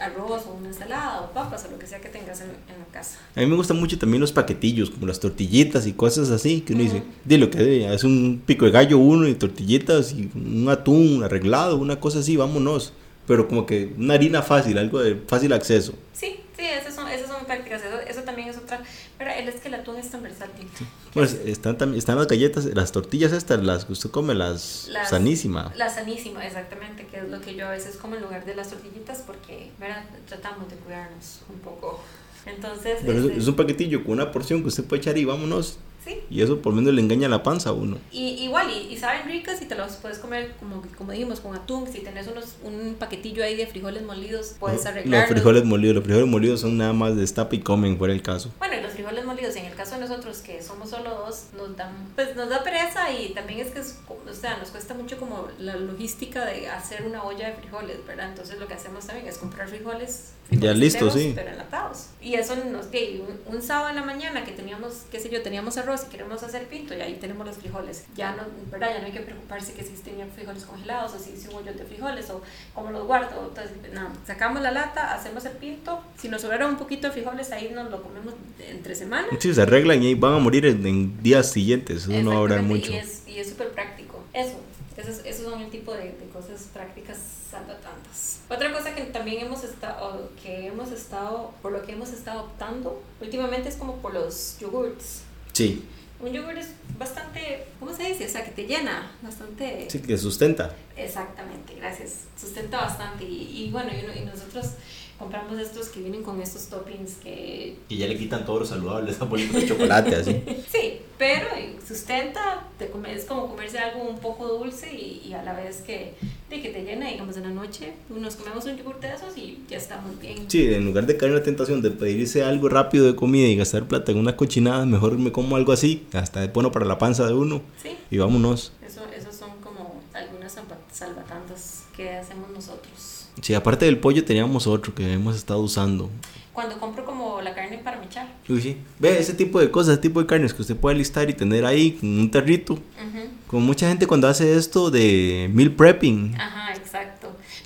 arroz 0.00 0.46
o 0.48 0.54
una 0.54 0.68
ensalada 0.68 1.20
o 1.22 1.32
papas 1.32 1.64
o 1.66 1.70
lo 1.70 1.78
que 1.78 1.86
sea 1.86 2.00
que 2.00 2.08
tengas 2.08 2.40
en, 2.40 2.48
en 2.48 2.78
la 2.78 2.86
casa. 2.92 3.18
A 3.36 3.40
mí 3.40 3.46
me 3.46 3.56
gustan 3.56 3.78
mucho 3.78 3.98
también 3.98 4.20
los 4.20 4.32
paquetillos, 4.32 4.90
como 4.90 5.06
las 5.06 5.20
tortillitas 5.20 5.86
y 5.86 5.92
cosas 5.92 6.30
así, 6.30 6.62
que 6.62 6.72
uno 6.72 6.82
dice, 6.82 6.96
Ujú. 6.96 7.06
di 7.24 7.36
lo 7.36 7.50
que 7.50 7.92
es 7.92 8.04
un 8.04 8.42
pico 8.44 8.64
de 8.64 8.70
gallo 8.70 8.98
uno 8.98 9.28
y 9.28 9.34
tortillitas 9.34 10.12
y 10.12 10.30
un 10.34 10.68
atún 10.68 11.22
arreglado, 11.22 11.76
una 11.76 12.00
cosa 12.00 12.20
así, 12.20 12.36
vámonos. 12.36 12.92
Pero 13.26 13.46
como 13.46 13.64
que 13.64 13.92
una 13.96 14.14
harina 14.14 14.42
fácil, 14.42 14.76
algo 14.78 14.98
de 14.98 15.14
fácil 15.14 15.52
acceso. 15.52 15.92
Sí, 16.12 16.40
sí, 16.56 16.64
esas 16.64 16.94
son, 16.94 17.06
esas 17.06 17.28
son 17.28 17.44
prácticas, 17.46 17.80
eso, 17.82 18.00
eso 18.00 18.22
también 18.22 18.48
es 18.48 18.56
otra, 18.56 18.82
pero 19.18 19.30
es 19.30 19.54
que 19.60 19.68
el 19.68 19.74
atún 19.74 19.96
es 19.98 20.10
tan 20.10 20.22
versátil. 20.22 20.66
Pues 21.12 21.32
están, 21.44 21.76
tam- 21.76 21.96
están 21.96 22.16
las 22.16 22.28
galletas, 22.28 22.66
las 22.66 22.92
tortillas 22.92 23.32
estas, 23.32 23.62
las 23.64 23.84
que 23.84 23.92
usted 23.92 24.10
come, 24.10 24.34
las, 24.34 24.86
Las- 24.88 25.10
sanísima. 25.10 25.72
La 25.76 25.88
sanísima, 25.90 26.46
exactamente, 26.46 27.06
que 27.06 27.18
es 27.18 27.28
lo 27.28 27.40
que 27.40 27.54
yo 27.56 27.66
a 27.66 27.70
veces 27.70 27.96
como 27.96 28.14
en 28.14 28.22
lugar 28.22 28.44
de 28.44 28.54
las 28.54 28.70
tortillitas 28.70 29.22
porque, 29.26 29.70
¿verdad? 29.80 30.04
Tratamos 30.28 30.68
de 30.70 30.76
cuidarnos 30.76 31.40
un 31.52 31.58
poco. 31.58 32.00
Entonces, 32.46 32.98
Pero 33.04 33.18
es, 33.18 33.24
este, 33.26 33.38
es 33.38 33.48
un 33.48 33.56
paquetillo 33.56 34.02
con 34.04 34.12
una 34.12 34.30
porción 34.30 34.62
que 34.62 34.68
usted 34.68 34.84
puede 34.84 35.02
echar 35.02 35.18
y 35.18 35.24
vámonos. 35.24 35.78
Sí. 36.04 36.20
Y 36.30 36.42
eso 36.42 36.60
por 36.60 36.72
lo 36.72 36.80
menos 36.80 36.94
le 36.94 37.02
engaña 37.02 37.28
la 37.28 37.42
panza 37.42 37.70
a 37.70 37.72
uno. 37.72 37.98
Y, 38.10 38.44
igual, 38.44 38.68
y, 38.70 38.92
y 38.92 38.96
saben 38.96 39.26
ricas 39.26 39.60
y 39.62 39.66
te 39.66 39.74
las 39.74 39.96
puedes 39.96 40.18
comer, 40.18 40.54
como, 40.58 40.82
como 40.96 41.12
dijimos, 41.12 41.40
con 41.40 41.54
atún. 41.54 41.86
Si 41.90 42.00
tenés 42.00 42.26
unos, 42.28 42.56
un 42.62 42.96
paquetillo 42.98 43.42
ahí 43.44 43.56
de 43.56 43.66
frijoles 43.66 44.02
molidos, 44.02 44.54
puedes 44.58 44.78
Los 44.78 44.86
arreglarlos. 44.86 45.30
frijoles 45.30 45.64
molidos, 45.64 45.96
los 45.96 46.04
frijoles 46.04 46.28
molidos 46.28 46.60
son 46.60 46.76
nada 46.78 46.92
más 46.92 47.16
destapa 47.16 47.54
y 47.54 47.60
comen, 47.60 47.98
fuera 47.98 48.14
el 48.14 48.22
caso. 48.22 48.50
Bueno, 48.58 48.74
y 48.78 48.82
los 48.82 48.92
frijoles 48.92 49.24
molidos, 49.24 49.56
en 49.56 49.64
el 49.66 49.74
caso 49.74 49.94
de 49.94 50.00
nosotros 50.02 50.38
que 50.38 50.62
somos 50.62 50.90
solo 50.90 51.10
dos, 51.10 51.46
nos 51.56 51.76
dan, 51.76 51.92
pues 52.14 52.36
nos 52.36 52.48
da 52.48 52.62
pereza 52.62 53.10
y 53.12 53.30
también 53.34 53.60
es 53.60 53.72
que, 53.72 53.80
es, 53.80 53.98
o 54.08 54.34
sea, 54.34 54.56
nos 54.58 54.70
cuesta 54.70 54.94
mucho 54.94 55.18
como 55.18 55.48
la 55.58 55.76
logística 55.76 56.44
de 56.44 56.68
hacer 56.68 57.04
una 57.06 57.24
olla 57.24 57.48
de 57.48 57.54
frijoles, 57.54 57.98
¿verdad? 58.06 58.28
Entonces 58.28 58.58
lo 58.58 58.66
que 58.68 58.74
hacemos 58.74 59.06
también 59.06 59.26
es 59.26 59.38
comprar 59.38 59.68
frijoles, 59.68 60.32
frijoles 60.48 60.78
listos, 60.78 61.14
enteros, 61.14 61.22
sí. 61.22 61.32
pero 61.34 61.50
enlatados. 61.50 62.06
Y 62.20 62.34
eso 62.34 62.56
nos 62.56 62.90
dio 62.90 63.00
un, 63.22 63.54
un 63.56 63.62
sábado 63.62 63.90
en 63.90 63.96
la 63.96 64.02
mañana 64.04 64.44
que 64.44 64.52
teníamos, 64.52 65.02
qué 65.10 65.18
sé 65.20 65.28
yo, 65.30 65.42
teníamos 65.42 65.76
arroz 65.78 65.89
y 65.94 66.10
queremos 66.10 66.42
hacer 66.42 66.66
pinto 66.66 66.94
y 66.96 67.00
ahí 67.00 67.14
tenemos 67.20 67.46
los 67.46 67.56
frijoles. 67.56 68.04
Ya 68.14 68.32
no, 68.32 68.42
¿verdad? 68.70 68.90
Ya 68.94 69.00
no 69.00 69.06
hay 69.06 69.12
que 69.12 69.20
preocuparse 69.20 69.72
que 69.72 69.82
si 69.82 69.90
tenían 69.94 70.30
frijoles 70.30 70.64
congelados 70.64 71.14
o 71.14 71.18
si 71.18 71.30
hice 71.30 71.48
un 71.48 71.56
hoyo 71.56 71.72
de 71.72 71.84
frijoles 71.84 72.30
o 72.30 72.40
cómo 72.74 72.90
los 72.90 73.06
guardo. 73.06 73.48
Entonces, 73.48 73.72
nada, 73.92 74.12
sacamos 74.26 74.62
la 74.62 74.70
lata, 74.70 75.14
hacemos 75.14 75.44
el 75.44 75.52
pinto. 75.52 76.00
Si 76.18 76.28
nos 76.28 76.42
sobrara 76.42 76.66
un 76.66 76.76
poquito 76.76 77.08
de 77.08 77.12
frijoles, 77.12 77.50
ahí 77.52 77.70
nos 77.74 77.90
lo 77.90 78.02
comemos 78.02 78.34
entre 78.60 78.94
semana. 78.94 79.28
Sí, 79.38 79.52
se 79.54 79.62
arreglan 79.62 80.02
y 80.02 80.14
van 80.14 80.34
a 80.34 80.38
morir 80.38 80.66
en, 80.66 80.86
en 80.86 81.22
días 81.22 81.50
siguientes. 81.50 82.04
Eso 82.04 82.22
no 82.22 82.30
va 82.30 82.36
a 82.36 82.40
durar 82.40 82.62
mucho. 82.62 82.92
Y 82.92 82.96
es 82.96 83.22
y 83.26 83.38
es 83.38 83.48
súper 83.48 83.70
práctico. 83.70 84.22
Eso, 84.32 84.56
esos, 84.96 85.24
esos 85.24 85.44
son 85.44 85.60
el 85.60 85.70
tipo 85.70 85.92
de, 85.92 86.12
de 86.12 86.28
cosas 86.32 86.68
prácticas 86.72 87.18
salvatantas. 87.50 88.40
Otra 88.48 88.72
cosa 88.72 88.94
que 88.94 89.02
también 89.04 89.46
hemos 89.46 89.64
estado, 89.64 90.30
que 90.42 90.66
hemos 90.66 90.90
estado, 90.90 91.52
por 91.62 91.72
lo 91.72 91.82
que 91.82 91.92
hemos 91.92 92.10
estado 92.10 92.42
optando 92.42 93.02
últimamente 93.20 93.68
es 93.68 93.76
como 93.76 93.96
por 93.96 94.14
los 94.14 94.58
yogurts. 94.58 95.22
Sí, 95.52 95.84
Un 96.20 96.32
yogur 96.32 96.56
es 96.56 96.68
bastante, 96.98 97.66
¿cómo 97.78 97.94
se 97.94 98.04
dice? 98.04 98.26
O 98.26 98.28
sea, 98.28 98.44
que 98.44 98.50
te 98.50 98.66
llena, 98.66 99.10
bastante... 99.22 99.86
sí, 99.88 100.00
que 100.00 100.18
sustenta. 100.18 100.74
Exactamente, 100.96 101.74
gracias. 101.76 102.24
Sustenta 102.38 102.78
bastante. 102.82 103.24
Y, 103.24 103.64
y 103.64 103.70
bueno, 103.70 103.90
y, 103.90 104.24
nosotros 104.24 104.74
compramos 105.18 105.58
estos 105.58 105.88
que 105.88 106.00
vienen 106.00 106.22
con 106.22 106.40
estos 106.40 106.68
toppings 106.68 107.16
que 107.22 107.76
Y 107.88 107.96
ya 107.96 108.06
le 108.06 108.16
quitan 108.16 108.44
todo 108.44 108.60
lo 108.60 108.66
saludable, 108.66 109.10
esa 109.10 109.24
bolita 109.24 109.58
de 109.58 109.66
chocolate 109.66 110.14
así. 110.16 110.42
Sí, 110.70 111.00
pero 111.18 111.48
sustenta, 111.86 112.66
te 112.78 112.90
es 113.08 113.24
como 113.24 113.48
comerse 113.48 113.78
algo 113.78 114.02
un 114.02 114.18
poco 114.18 114.46
dulce 114.48 114.92
y, 114.94 115.22
y 115.26 115.32
a 115.32 115.42
la 115.42 115.54
vez 115.54 115.82
que, 115.82 116.14
de 116.50 116.60
que 116.60 116.70
te 116.70 116.82
llena, 116.82 117.08
digamos, 117.08 117.36
en 117.36 117.44
la 117.44 117.50
noche 117.50 117.92
nos 118.10 118.34
comemos 118.36 118.64
un 118.66 118.76
yogur 118.76 118.98
de 119.00 119.08
esos 119.14 119.36
y 119.36 119.58
ya 119.68 119.76
estamos 119.76 120.18
bien. 120.20 120.36
Sí, 120.48 120.74
en 120.74 120.84
lugar 120.84 121.06
de 121.06 121.16
caer 121.16 121.30
en 121.32 121.38
la 121.38 121.44
tentación 121.44 121.80
de 121.80 121.90
pedirse 121.92 122.42
algo 122.42 122.68
rápido 122.68 123.06
de 123.06 123.14
comida 123.14 123.46
y 123.46 123.54
gastar 123.56 123.84
plata 123.86 124.10
en 124.12 124.18
una 124.18 124.36
cochinada, 124.36 124.84
mejor 124.84 125.16
me 125.18 125.30
como 125.32 125.54
algo 125.56 125.72
así, 125.72 126.04
hasta 126.12 126.42
es 126.44 126.52
bueno 126.52 126.72
para 126.72 126.86
la 126.86 126.98
panza 126.98 127.26
de 127.26 127.34
uno. 127.34 127.62
Sí, 127.82 127.90
Y 128.10 128.18
vámonos. 128.18 128.72
eso, 128.84 129.02
esos 129.16 129.34
son 129.36 129.50
como 129.62 130.02
algunas 130.12 130.52
salva- 130.52 130.76
salvatandas 130.92 131.84
que 131.96 132.10
hacemos 132.10 132.50
nosotros. 132.50 133.26
Sí, 133.40 133.54
aparte 133.54 133.84
del 133.86 133.98
pollo 133.98 134.24
teníamos 134.24 134.66
otro 134.66 134.94
que 134.94 135.12
hemos 135.12 135.36
estado 135.36 135.60
usando. 135.60 136.10
Cuando 136.52 136.78
compro 136.80 137.04
como 137.06 137.40
la 137.40 137.54
carne 137.54 137.78
para 137.78 138.00
mechar. 138.00 138.28
Uy, 138.48 138.60
sí. 138.60 138.76
Ve 138.98 139.18
ese 139.18 139.34
tipo 139.34 139.60
de 139.60 139.70
cosas, 139.70 139.92
ese 139.92 140.02
tipo 140.02 140.20
de 140.20 140.26
carnes 140.26 140.52
que 140.52 140.62
usted 140.62 140.76
puede 140.76 140.96
listar 140.96 141.30
y 141.30 141.34
tener 141.34 141.64
ahí 141.64 141.96
en 142.02 142.18
un 142.18 142.30
tarrito. 142.30 142.72
Ujú. 142.74 143.19
Como 143.50 143.66
mucha 143.66 143.88
gente 143.88 144.06
cuando 144.06 144.28
hace 144.28 144.56
esto 144.56 144.92
de 144.92 145.50
meal 145.52 145.72
prepping. 145.72 146.36
Ajá. 146.38 146.69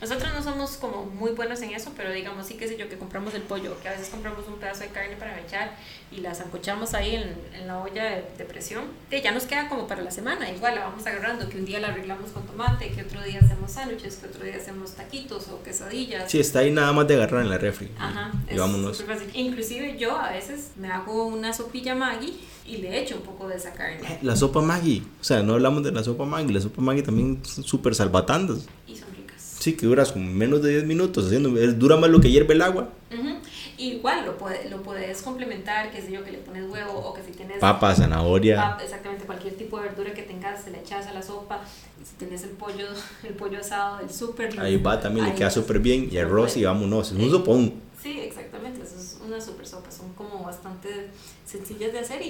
Nosotros 0.05 0.33
no 0.35 0.43
somos 0.43 0.73
como 0.77 1.07
muy 1.07 1.31
buenos 1.33 1.63
en 1.63 1.71
eso, 1.73 1.93
pero 1.97 2.13
digamos 2.13 2.47
sí 2.47 2.55
que 2.55 2.69
sé 2.69 2.77
yo 2.77 2.89
que 2.91 2.99
compramos 2.99 3.33
el 3.33 3.41
pollo, 3.43 3.81
que 3.81 3.89
a 3.89 3.93
veces 3.93 4.09
compramos 4.11 4.47
un 4.47 4.57
pedazo 4.57 4.81
de 4.81 4.89
carne 4.89 5.17
para 5.17 5.35
mechar 5.35 5.75
y 6.13 6.21
la 6.21 6.35
zancochamos 6.35 6.93
ahí 6.93 7.15
en, 7.17 7.35
en 7.59 7.67
la 7.67 7.79
olla 7.81 8.05
de, 8.05 8.25
de 8.37 8.45
presión. 8.45 8.85
Que 9.09 9.23
ya 9.23 9.33
nos 9.33 9.45
queda 9.45 9.69
como 9.71 9.87
para 9.87 10.03
la 10.03 10.11
semana, 10.11 10.51
igual 10.51 10.75
la 10.75 10.83
vamos 10.85 11.07
agarrando, 11.07 11.49
que 11.49 11.57
un 11.59 11.65
día 11.65 11.81
la 11.81 11.89
arreglamos 11.89 12.31
con 12.33 12.45
tomate, 12.47 12.91
que 12.93 13.01
otro 13.03 13.23
día 13.23 13.41
hacemos 13.43 13.73
sándwiches, 13.73 14.17
que 14.17 14.27
otro 14.27 14.45
día 14.45 14.57
hacemos 14.57 14.93
taquitos 14.93 15.49
o 15.49 15.63
quesadillas. 15.63 16.31
Sí, 16.31 16.39
está 16.39 16.59
ahí 16.59 16.71
nada 16.71 16.93
más 16.93 17.09
de 17.09 17.15
agarrar 17.15 17.41
en 17.43 17.49
la 17.49 17.57
refri. 17.57 17.91
Ajá, 17.99 18.31
Y 18.51 18.53
es 18.55 18.61
vámonos. 18.61 19.03
fácil. 19.05 19.31
Inclusive 19.33 19.97
yo 19.99 20.17
a 20.19 20.33
veces 20.33 20.73
me 20.77 20.89
hago 20.89 21.25
una 21.27 21.55
sopilla 21.55 21.95
Maggi 21.95 22.39
y 22.67 22.77
le 22.79 23.01
echo 23.01 23.17
un 23.17 23.23
poco 23.23 23.49
de 23.49 23.57
esa 23.57 23.73
carne 23.73 24.19
La 24.23 24.37
sopa 24.37 24.61
Maggi. 24.61 25.07
O 25.21 25.25
sea, 25.25 25.43
no 25.43 25.55
hablamos 25.55 25.83
de 25.83 25.93
la 25.93 26.05
sopa 26.05 26.25
Maggi. 26.27 26.53
La 26.53 26.61
sopa 26.61 26.83
Maggi 26.83 27.03
también 27.03 27.41
súper 27.45 27.95
salvatandas. 27.95 28.67
y 28.87 28.97
son. 28.97 29.14
Sí, 29.65 29.73
que 29.79 29.87
duras 29.87 30.13
como 30.13 30.31
menos 30.31 30.61
de 30.63 30.73
10 30.73 30.85
minutos 30.85 31.25
haciendo. 31.25 31.49
Dura 31.49 31.97
más 31.97 32.11
lo 32.11 32.21
que 32.21 32.31
hierve 32.31 32.53
el 32.53 32.61
agua. 32.61 32.91
Igual 33.79 34.27
lo, 34.27 34.37
puede, 34.37 34.69
lo 34.69 34.83
puedes 34.83 35.23
complementar, 35.23 35.91
que 35.91 36.03
sé 36.03 36.13
yo, 36.13 36.23
que 36.23 36.33
le 36.33 36.39
pones 36.39 36.71
huevo 36.71 36.93
o 36.93 37.15
que 37.15 37.23
si 37.23 37.31
tienes... 37.33 37.61
Papa, 37.61 37.95
zanahoria. 37.95 38.77
pap- 38.77 38.83
exactamente, 38.83 39.25
cualquier 39.25 39.55
tipo 39.55 39.79
de 39.79 39.85
verdura 39.89 40.13
que 40.13 40.23
tengas, 40.23 40.63
se 40.65 40.71
le 40.71 40.81
echas 40.81 41.07
a 41.07 41.15
la 41.15 41.23
sopa. 41.23 41.63
Si 42.05 42.15
tienes 42.17 42.43
el 42.45 42.51
pollo, 42.51 42.87
el 43.23 43.33
pollo 43.33 43.59
asado 43.59 43.99
del 44.01 44.11
súper. 44.11 44.61
Ahí 44.61 44.77
va, 44.77 45.01
también 45.01 45.25
le 45.25 45.35
queda 45.35 45.51
súper 45.51 45.79
bien. 45.79 46.09
Y 46.13 46.19
arroz 46.19 46.59
y 46.59 46.65
vámonos. 46.65 47.11
Es 47.13 47.19
un 47.19 47.31
sopón. 47.31 47.73
Sí, 48.03 48.21
exactamente, 48.21 48.83
eso 48.83 48.97
es 49.01 49.19
una 49.27 49.41
super 49.41 49.67
sopa, 49.67 49.91
son 49.91 50.13
como 50.13 50.45
bastante 50.45 51.09
sencillas 51.47 51.91
de 51.95 52.01
hacer 52.01 52.21
y, 52.21 52.27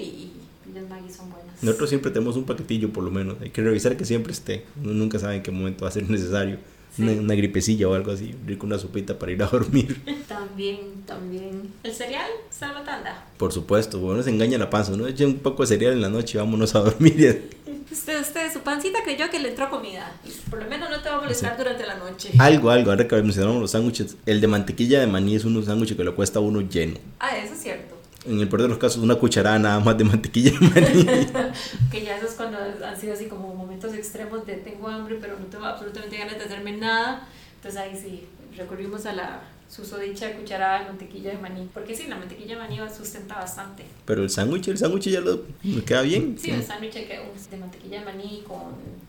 y 0.65 0.73
las 0.73 0.87
Maggi 0.89 1.11
son 1.11 1.29
buenas. 1.29 1.61
Nosotros 1.61 1.89
siempre 1.89 2.11
tenemos 2.11 2.37
un 2.37 2.45
paquetillo, 2.45 2.93
por 2.93 3.03
lo 3.03 3.11
menos. 3.11 3.35
Hay 3.41 3.49
que 3.49 3.61
revisar 3.61 3.97
que 3.97 4.05
siempre 4.05 4.31
esté. 4.31 4.63
Uno 4.81 4.93
nunca 4.93 5.19
sabe 5.19 5.35
en 5.35 5.43
qué 5.43 5.51
momento 5.51 5.83
va 5.83 5.89
a 5.89 5.91
ser 5.91 6.09
necesario. 6.09 6.59
Sí. 6.95 7.01
Una, 7.03 7.11
una 7.13 7.35
gripecilla 7.35 7.87
o 7.87 7.93
algo 7.93 8.11
así. 8.11 8.33
Rico 8.45 8.65
una 8.65 8.79
sopita 8.79 9.19
para 9.19 9.31
ir 9.31 9.43
a 9.43 9.47
dormir. 9.47 10.01
También, 10.27 11.03
también. 11.05 11.73
¿El 11.83 11.93
cereal? 11.93 12.29
¿Está 12.49 12.83
tanda? 12.83 13.25
Por 13.37 13.51
supuesto, 13.51 13.99
uno 13.99 14.23
se 14.23 14.29
engaña 14.29 14.57
la 14.57 14.69
panza. 14.69 14.93
Uno 14.93 15.07
echa 15.07 15.25
un 15.25 15.39
poco 15.39 15.63
de 15.63 15.67
cereal 15.67 15.93
en 15.93 16.01
la 16.01 16.09
noche 16.09 16.37
y 16.37 16.39
vámonos 16.39 16.75
a 16.75 16.79
dormir. 16.79 17.49
Usted, 17.91 18.19
usted, 18.19 18.51
su 18.51 18.59
pancita 18.59 18.99
creyó 19.03 19.29
que 19.29 19.39
le 19.39 19.49
entró 19.49 19.69
comida. 19.69 20.11
Por 20.49 20.61
lo 20.63 20.69
menos 20.69 20.89
no 20.89 21.01
te 21.01 21.09
va 21.09 21.17
a 21.17 21.21
molestar 21.21 21.55
durante 21.57 21.85
la 21.85 21.95
noche. 21.95 22.31
Algo, 22.39 22.69
algo. 22.69 22.91
Ahora 22.91 23.07
que 23.07 23.15
mencionamos 23.21 23.61
los 23.61 23.71
sándwiches, 23.71 24.17
el 24.25 24.41
de 24.41 24.47
mantequilla 24.47 24.99
de 24.99 25.07
maní 25.07 25.35
es 25.35 25.45
un 25.45 25.63
sándwich 25.63 25.95
que 25.95 26.03
le 26.03 26.11
cuesta 26.11 26.39
a 26.39 26.41
uno 26.41 26.61
lleno. 26.61 26.97
Ah, 27.19 27.37
eso 27.37 27.53
es 27.53 27.61
cierto. 27.61 27.95
En 28.25 28.39
el 28.39 28.47
peor 28.47 28.63
de 28.63 28.67
los 28.69 28.77
casos, 28.77 29.03
una 29.03 29.15
cucharada 29.15 29.59
nada 29.59 29.79
más 29.79 29.97
de 29.97 30.03
mantequilla 30.03 30.51
de 30.51 30.59
maní. 30.59 31.05
Que 31.91 32.03
ya 32.03 32.17
eso 32.17 32.25
es 32.25 32.33
cuando 32.33 32.57
han 32.57 32.99
sido 32.99 33.13
así 33.13 33.25
como 33.25 33.53
momentos 33.53 33.93
extremos 33.93 34.45
de 34.45 34.55
tengo 34.55 34.87
hambre, 34.87 35.17
pero 35.21 35.39
no 35.39 35.45
tengo 35.45 35.65
absolutamente 35.65 36.17
ganas 36.17 36.37
de 36.37 36.45
hacerme 36.45 36.77
nada. 36.77 37.27
Entonces 37.57 37.79
ahí 37.79 37.95
sí, 37.95 38.27
recurrimos 38.57 39.05
a 39.05 39.13
la 39.13 39.41
susodicha 39.69 40.31
cucharada 40.35 40.79
de 40.79 40.85
mantequilla 40.85 41.31
de 41.31 41.37
maní. 41.37 41.69
Porque 41.73 41.95
sí, 41.95 42.07
la 42.07 42.15
mantequilla 42.15 42.55
de 42.55 42.61
maní 42.61 42.79
sustenta 42.95 43.35
bastante. 43.35 43.83
Pero 44.05 44.23
el 44.23 44.29
sándwich, 44.29 44.67
el 44.67 44.77
sándwich 44.77 45.09
ya 45.09 45.21
lo, 45.21 45.41
queda 45.85 46.01
bien. 46.01 46.37
Sí, 46.39 46.51
el 46.51 46.63
sándwich 46.63 46.93
de 46.95 47.57
mantequilla 47.57 47.99
de 47.99 48.05
maní 48.05 48.43
con 48.47 48.59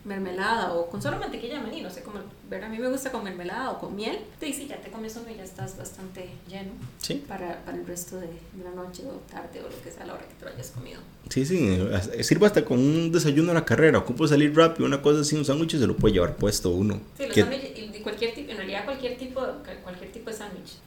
mermelada 0.05 0.73
o 0.73 0.89
con 0.89 1.01
solo 1.01 1.17
mantequilla 1.19 1.55
de 1.55 1.61
maní, 1.61 1.81
no 1.81 1.89
sé 1.89 2.01
cómo, 2.01 2.19
ver, 2.49 2.63
a 2.63 2.69
mí 2.69 2.77
me 2.77 2.89
gusta 2.89 3.11
con 3.11 3.23
mermelada 3.23 3.71
o 3.71 3.79
con 3.79 3.95
miel. 3.95 4.19
Sí, 4.39 4.53
sí, 4.53 4.67
ya 4.67 4.77
te 4.77 4.89
comes 4.89 5.15
uno 5.17 5.29
y 5.29 5.35
ya 5.35 5.43
estás 5.43 5.77
bastante 5.77 6.29
lleno 6.49 6.71
Sí, 6.99 7.23
para, 7.27 7.61
para 7.65 7.77
el 7.77 7.85
resto 7.85 8.15
de, 8.17 8.27
de 8.27 8.63
la 8.63 8.71
noche 8.71 9.03
o 9.05 9.13
tarde 9.31 9.59
o 9.59 9.63
lo 9.69 9.81
que 9.83 9.91
sea 9.91 10.05
la 10.05 10.13
hora 10.13 10.23
que 10.25 10.33
te 10.35 10.45
lo 10.45 10.51
hayas 10.51 10.71
comido. 10.71 11.01
sí, 11.29 11.45
sí. 11.45 11.77
Sirve 12.21 12.45
hasta 12.45 12.63
con 12.63 12.79
un 12.79 13.11
desayuno 13.11 13.51
a 13.51 13.55
la 13.55 13.65
carrera. 13.65 13.99
Ocupo 13.99 14.27
salir 14.27 14.55
rápido, 14.55 14.85
una 14.85 15.01
cosa 15.01 15.21
así, 15.21 15.35
un 15.35 15.43
sándwich 15.45 15.77
se 15.77 15.87
lo 15.87 15.95
puede 15.97 16.13
llevar 16.13 16.35
puesto 16.37 16.69
uno. 16.71 17.01
Sí, 17.17 17.23
los 17.25 17.33
Que 17.33 17.41
sándwiches, 17.41 18.01
cualquier 18.01 18.33
tipo, 18.33 18.51
en 18.51 18.57
realidad 18.57 18.85
cualquier 18.85 19.17
tipo, 19.17 19.41
cualquier 19.83 19.96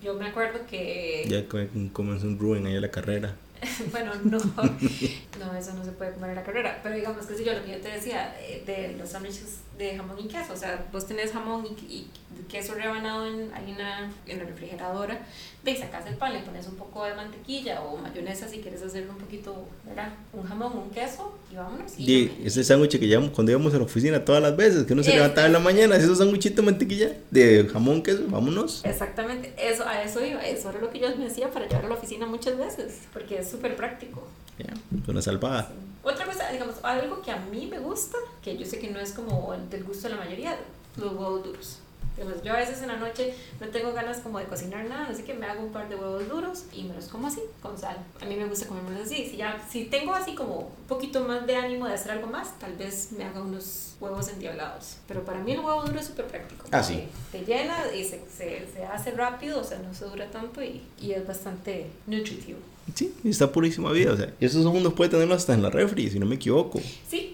Yo 0.03 0.15
me 0.15 0.27
acuerdo 0.27 0.61
que, 0.69 1.27
ya 1.29 1.47
comen 1.47 1.89
comen 1.91 2.17
un 2.27 2.39
Rubén 2.39 2.67
ahí 2.67 2.77
a 2.77 2.81
la 2.81 2.91
carrera. 2.91 3.35
bueno, 3.91 4.13
no, 4.25 4.39
no, 4.39 5.59
eso 5.59 5.75
no 5.75 5.85
se 5.85 5.93
puede 5.93 6.13
comer 6.13 6.31
en 6.31 6.37
la 6.37 6.43
carrera, 6.43 6.81
pero 6.83 6.95
digamos 6.95 7.27
que 7.27 7.37
sí, 7.37 7.45
yo 7.45 7.53
lo 7.53 7.65
que 7.65 7.73
yo 7.73 7.81
te 7.81 7.89
decía, 7.89 8.35
eh, 8.41 8.63
de 8.67 8.97
los 8.97 9.11
sándwiches 9.11 9.59
de 9.79 9.97
jamón 9.97 10.19
y 10.19 10.29
queso, 10.29 10.53
o 10.53 10.57
sea, 10.57 10.87
vos 10.93 11.07
tenés 11.07 11.33
jamón 11.33 11.67
y, 11.67 11.95
y 11.95 12.11
queso 12.51 12.75
rebanado 12.75 13.27
en, 13.27 13.51
en 13.67 13.79
la, 13.79 14.11
en 14.27 14.39
la 14.39 14.45
refrigeradora, 14.45 15.21
de 15.63 15.77
sacas 15.77 16.07
el 16.07 16.15
pan, 16.15 16.33
le 16.33 16.41
pones 16.41 16.67
un 16.67 16.77
poco 16.77 17.05
de 17.05 17.15
mantequilla 17.15 17.83
o 17.83 17.99
mayonesa 17.99 18.49
si 18.49 18.59
quieres 18.59 18.83
hacerlo 18.83 19.13
un 19.13 19.19
poquito, 19.19 19.67
¿verdad? 19.87 20.13
Un 20.33 20.43
jamón, 20.45 20.73
un 20.77 20.91
queso 20.91 21.39
y 21.53 21.57
vámonos. 21.57 21.93
Y 21.99 22.13
Y 22.13 22.43
ese 22.45 22.65
sándwich 22.65 22.99
que 22.99 23.07
llevamos 23.07 23.31
cuando 23.33 23.53
íbamos 23.53 23.75
a 23.75 23.79
la 23.79 23.85
oficina 23.85 24.25
todas 24.25 24.43
las 24.43 24.57
veces, 24.57 24.87
que 24.87 24.95
uno 24.95 25.03
se 25.03 25.15
levantaba 25.15 25.47
en 25.47 25.53
la 25.53 25.59
mañana, 25.59 25.97
esos 25.97 26.19
sándwichitos 26.19 26.57
de 26.57 26.63
mantequilla, 26.63 27.13
de 27.31 27.69
jamón, 27.71 28.03
queso, 28.03 28.25
vámonos. 28.29 28.83
Exactamente, 28.85 29.53
eso, 29.59 29.87
a 29.87 30.03
eso 30.03 30.25
iba, 30.25 30.41
eso 30.47 30.71
era 30.71 30.81
lo 30.81 30.91
que 30.91 30.99
yo 30.99 31.15
me 31.17 31.27
hacía 31.27 31.51
para 31.51 31.67
llevar 31.69 31.85
a 31.85 31.89
la 31.89 31.95
oficina 31.95 32.27
muchas 32.27 32.57
veces, 32.57 33.01
porque 33.13 33.39
es 33.39 33.50
súper 33.51 33.77
práctico. 33.77 34.27
Ya, 34.59 34.75
una 35.09 35.23
salvada. 35.23 35.71
Otra 36.03 36.25
cosa, 36.25 36.51
digamos, 36.51 36.77
algo 36.83 37.21
que 37.23 37.31
a 37.31 37.37
mí 37.37 37.67
me 37.67 37.79
gusta, 37.79 38.17
que 38.43 38.57
yo 38.57 38.65
sé 38.65 38.79
que 38.79 38.91
no 38.91 38.99
es 38.99 39.13
como 39.13 39.53
el 39.55 39.69
del 39.69 39.85
gusto 39.85 40.09
de 40.09 40.15
la 40.15 40.25
mayoría, 40.25 40.57
los 40.97 41.13
huevos 41.13 41.45
duros. 41.45 41.79
Digamos, 42.21 42.43
yo 42.43 42.53
a 42.53 42.57
veces 42.57 42.83
en 42.83 42.89
la 42.89 42.97
noche 42.97 43.33
no 43.63 43.69
tengo 43.69 43.95
ganas 43.95 44.19
como 44.19 44.39
de 44.39 44.45
cocinar 44.45 44.85
nada, 44.85 45.09
así 45.11 45.23
que 45.23 45.33
me 45.33 45.47
hago 45.47 45.63
un 45.65 45.73
par 45.73 45.89
de 45.89 45.97
huevos 45.97 46.29
duros 46.29 46.65
y 46.71 46.83
me 46.83 46.93
los 46.93 47.07
como 47.07 47.29
así, 47.29 47.41
con 47.63 47.79
sal. 47.79 47.97
A 48.21 48.27
mí 48.27 48.37
me 48.37 48.45
gusta 48.45 48.67
comérmelos 48.67 49.07
así. 49.07 49.27
Si, 49.31 49.39
ya, 49.39 49.59
si 49.71 49.87
tengo 49.87 50.13
así 50.13 50.35
como 50.35 50.59
un 50.59 50.87
poquito 50.87 51.23
más 51.23 51.47
de 51.47 51.57
ánimo 51.57 51.87
de 51.87 51.95
hacer 51.95 52.13
algo 52.13 52.27
más, 52.27 52.59
tal 52.59 52.77
vez 52.77 53.13
me 53.17 53.25
haga 53.25 53.41
unos 53.41 53.95
huevos 54.01 54.29
endiablados. 54.29 54.97
Pero 55.09 55.25
para 55.25 55.39
mí 55.41 55.53
el 55.53 55.61
huevo 55.61 55.83
duro 55.83 55.99
es 55.99 56.09
súper 56.09 56.27
práctico. 56.27 56.67
Ah, 56.71 56.83
sí. 56.83 57.05
Te 57.33 57.43
llena 57.43 57.75
y 57.95 58.05
se, 58.05 58.21
se, 58.37 58.69
se 58.71 58.85
hace 58.85 59.13
rápido, 59.13 59.59
o 59.59 59.65
sea, 59.65 59.79
no 59.79 59.95
se 59.95 60.05
dura 60.05 60.31
tanto 60.31 60.63
y, 60.63 60.83
y 61.01 61.13
es 61.13 61.27
bastante 61.27 61.87
nutritivo. 62.07 62.59
Sí, 62.95 63.15
está 63.25 63.51
purísima 63.53 63.93
vida. 63.93 64.13
O 64.13 64.17
sea, 64.17 64.33
y 64.41 64.45
esos 64.45 64.67
uno 64.67 64.95
puede 64.95 65.11
tenerlos 65.11 65.39
hasta 65.39 65.55
en 65.55 65.63
la 65.63 65.71
refri, 65.71 66.11
si 66.11 66.19
no 66.19 66.27
me 66.27 66.35
equivoco. 66.35 66.81
Sí, 67.09 67.30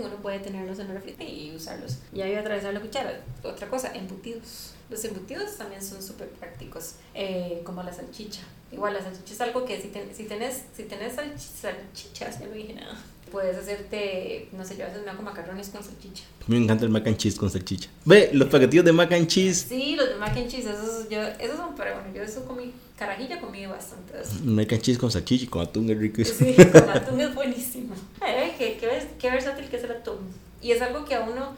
uno 0.00 0.16
puede 0.16 0.38
tenerlos 0.40 0.78
en 0.78 0.88
el 0.90 0.94
refri 0.94 1.14
y 1.24 1.54
usarlos. 1.54 1.98
Y 2.12 2.20
ahí 2.22 2.34
atravesar 2.34 2.72
la 2.74 2.80
cuchara. 2.80 3.20
Otra 3.42 3.68
cosa, 3.68 3.94
embutidos. 3.94 4.72
Los 4.90 5.04
embutidos 5.04 5.56
también 5.56 5.82
son 5.82 6.02
súper 6.02 6.28
prácticos, 6.28 6.92
eh, 7.14 7.60
como 7.64 7.82
la 7.82 7.92
salchicha. 7.92 8.40
Igual 8.72 8.94
la 8.94 9.02
salchicha 9.02 9.32
es 9.34 9.40
algo 9.40 9.64
que 9.64 9.80
si, 9.80 9.88
ten- 9.88 10.10
si 10.16 10.24
tenés, 10.24 10.62
si 10.76 10.84
tenés 10.84 11.16
salch- 11.16 11.38
salchichas, 11.38 12.38
ya 12.40 12.46
no 12.46 12.52
dije 12.52 12.74
nada, 12.74 12.96
puedes 13.32 13.56
hacerte, 13.56 14.48
no 14.52 14.64
sé, 14.64 14.76
yo 14.76 14.84
a 14.84 14.88
veces 14.88 15.02
me 15.04 15.10
hago 15.10 15.22
macarrones 15.22 15.68
con 15.70 15.82
salchicha. 15.82 16.22
Me 16.46 16.56
encanta 16.56 16.84
el 16.84 16.90
mac 16.90 17.06
and 17.06 17.16
cheese 17.16 17.36
con 17.36 17.50
salchicha. 17.50 17.88
Ve, 18.04 18.30
los 18.32 18.48
paquetillos 18.48 18.84
de 18.84 18.92
mac 18.92 19.12
and 19.12 19.26
cheese. 19.26 19.66
Sí, 19.68 19.96
los 19.96 20.08
de 20.08 20.14
mac 20.16 20.36
and 20.36 20.48
cheese, 20.48 20.66
esos, 20.70 21.08
yo, 21.08 21.20
esos 21.20 21.56
son, 21.56 21.74
pero 21.76 21.94
bueno, 21.94 22.14
yo 22.14 22.22
eso 22.22 22.44
comí, 22.44 22.72
carajilla 22.96 23.40
comí 23.40 23.66
bastante. 23.66 24.12
Mac 24.44 24.72
and 24.72 24.82
cheese 24.82 24.98
con 24.98 25.10
salchicha 25.10 25.44
y 25.44 25.48
con 25.48 25.62
atún 25.62 25.90
es 25.90 25.98
rico. 25.98 26.22
Sí, 26.24 26.54
con 26.54 26.88
atún 26.90 27.20
es 27.20 27.34
buenísimo. 27.34 27.94
Ay, 28.20 28.52
qué, 28.56 28.78
qué, 28.78 28.86
vers- 28.88 29.16
qué 29.18 29.30
versátil 29.30 29.64
que 29.66 29.76
es 29.78 29.84
el 29.84 29.90
atún. 29.92 30.18
Y 30.66 30.72
es 30.72 30.82
algo 30.82 31.04
que 31.04 31.14
a 31.14 31.20
uno, 31.20 31.54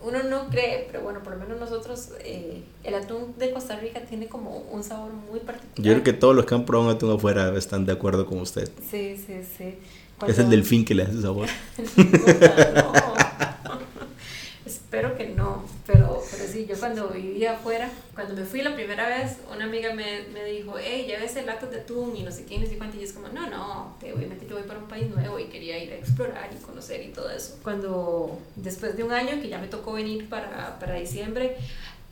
uno 0.00 0.22
no 0.22 0.48
cree, 0.48 0.86
pero 0.86 1.02
bueno, 1.02 1.20
por 1.20 1.32
lo 1.32 1.40
menos 1.40 1.58
nosotros, 1.58 2.10
eh, 2.20 2.62
el 2.84 2.94
atún 2.94 3.34
de 3.38 3.50
Costa 3.50 3.74
Rica 3.74 4.02
tiene 4.02 4.28
como 4.28 4.58
un 4.70 4.84
sabor 4.84 5.12
muy 5.12 5.40
particular. 5.40 5.84
Yo 5.84 5.92
creo 5.94 6.04
que 6.04 6.12
todos 6.12 6.36
los 6.36 6.46
que 6.46 6.54
han 6.54 6.64
probado 6.64 6.90
un 6.90 6.94
atún 6.94 7.12
afuera 7.12 7.52
están 7.58 7.84
de 7.86 7.92
acuerdo 7.92 8.24
con 8.24 8.38
usted. 8.38 8.70
Sí, 8.88 9.16
sí, 9.16 9.40
sí. 9.58 9.74
Es 10.28 10.38
el 10.38 10.48
delfín 10.48 10.84
que 10.84 10.94
le 10.94 11.02
hace 11.02 11.20
sabor. 11.20 11.48
no. 11.96 12.92
Espero 14.64 15.16
que 15.16 15.26
no, 15.30 15.64
pero, 15.86 16.22
pero 16.30 16.44
sí, 16.50 16.66
yo 16.66 16.76
cuando 16.78 17.08
vivía 17.08 17.52
afuera, 17.52 17.88
cuando 18.14 18.34
me 18.34 18.44
fui 18.44 18.62
la 18.62 18.74
primera 18.74 19.08
vez, 19.08 19.36
una 19.54 19.64
amiga 19.66 19.94
me, 19.94 20.22
me 20.32 20.44
dijo, 20.44 20.74
hey, 20.78 21.04
llévese 21.06 21.42
latas 21.42 21.70
de 21.70 21.80
atún 21.80 22.16
y 22.16 22.22
no 22.22 22.32
sé 22.32 22.44
qué, 22.44 22.56
y 22.56 22.58
no 22.58 22.66
sé 22.66 22.76
cuánto, 22.76 22.98
y 22.98 23.04
es 23.04 23.12
como, 23.12 23.28
no, 23.28 23.48
no, 23.48 23.96
que 24.00 24.12
obviamente 24.12 24.46
yo 24.48 24.56
voy 24.56 24.64
para 24.64 24.80
un 24.80 24.88
país 24.88 25.08
nuevo 25.08 25.38
y 25.38 25.44
quería 25.44 25.78
ir 25.82 25.92
a 25.92 25.96
explorar 25.96 26.50
y 26.52 26.62
conocer 26.62 27.02
y 27.02 27.08
todo 27.08 27.30
eso. 27.30 27.58
Cuando, 27.62 28.38
después 28.56 28.96
de 28.96 29.04
un 29.04 29.12
año 29.12 29.40
que 29.40 29.48
ya 29.48 29.58
me 29.58 29.68
tocó 29.68 29.92
venir 29.92 30.28
para, 30.28 30.78
para 30.80 30.94
diciembre, 30.94 31.56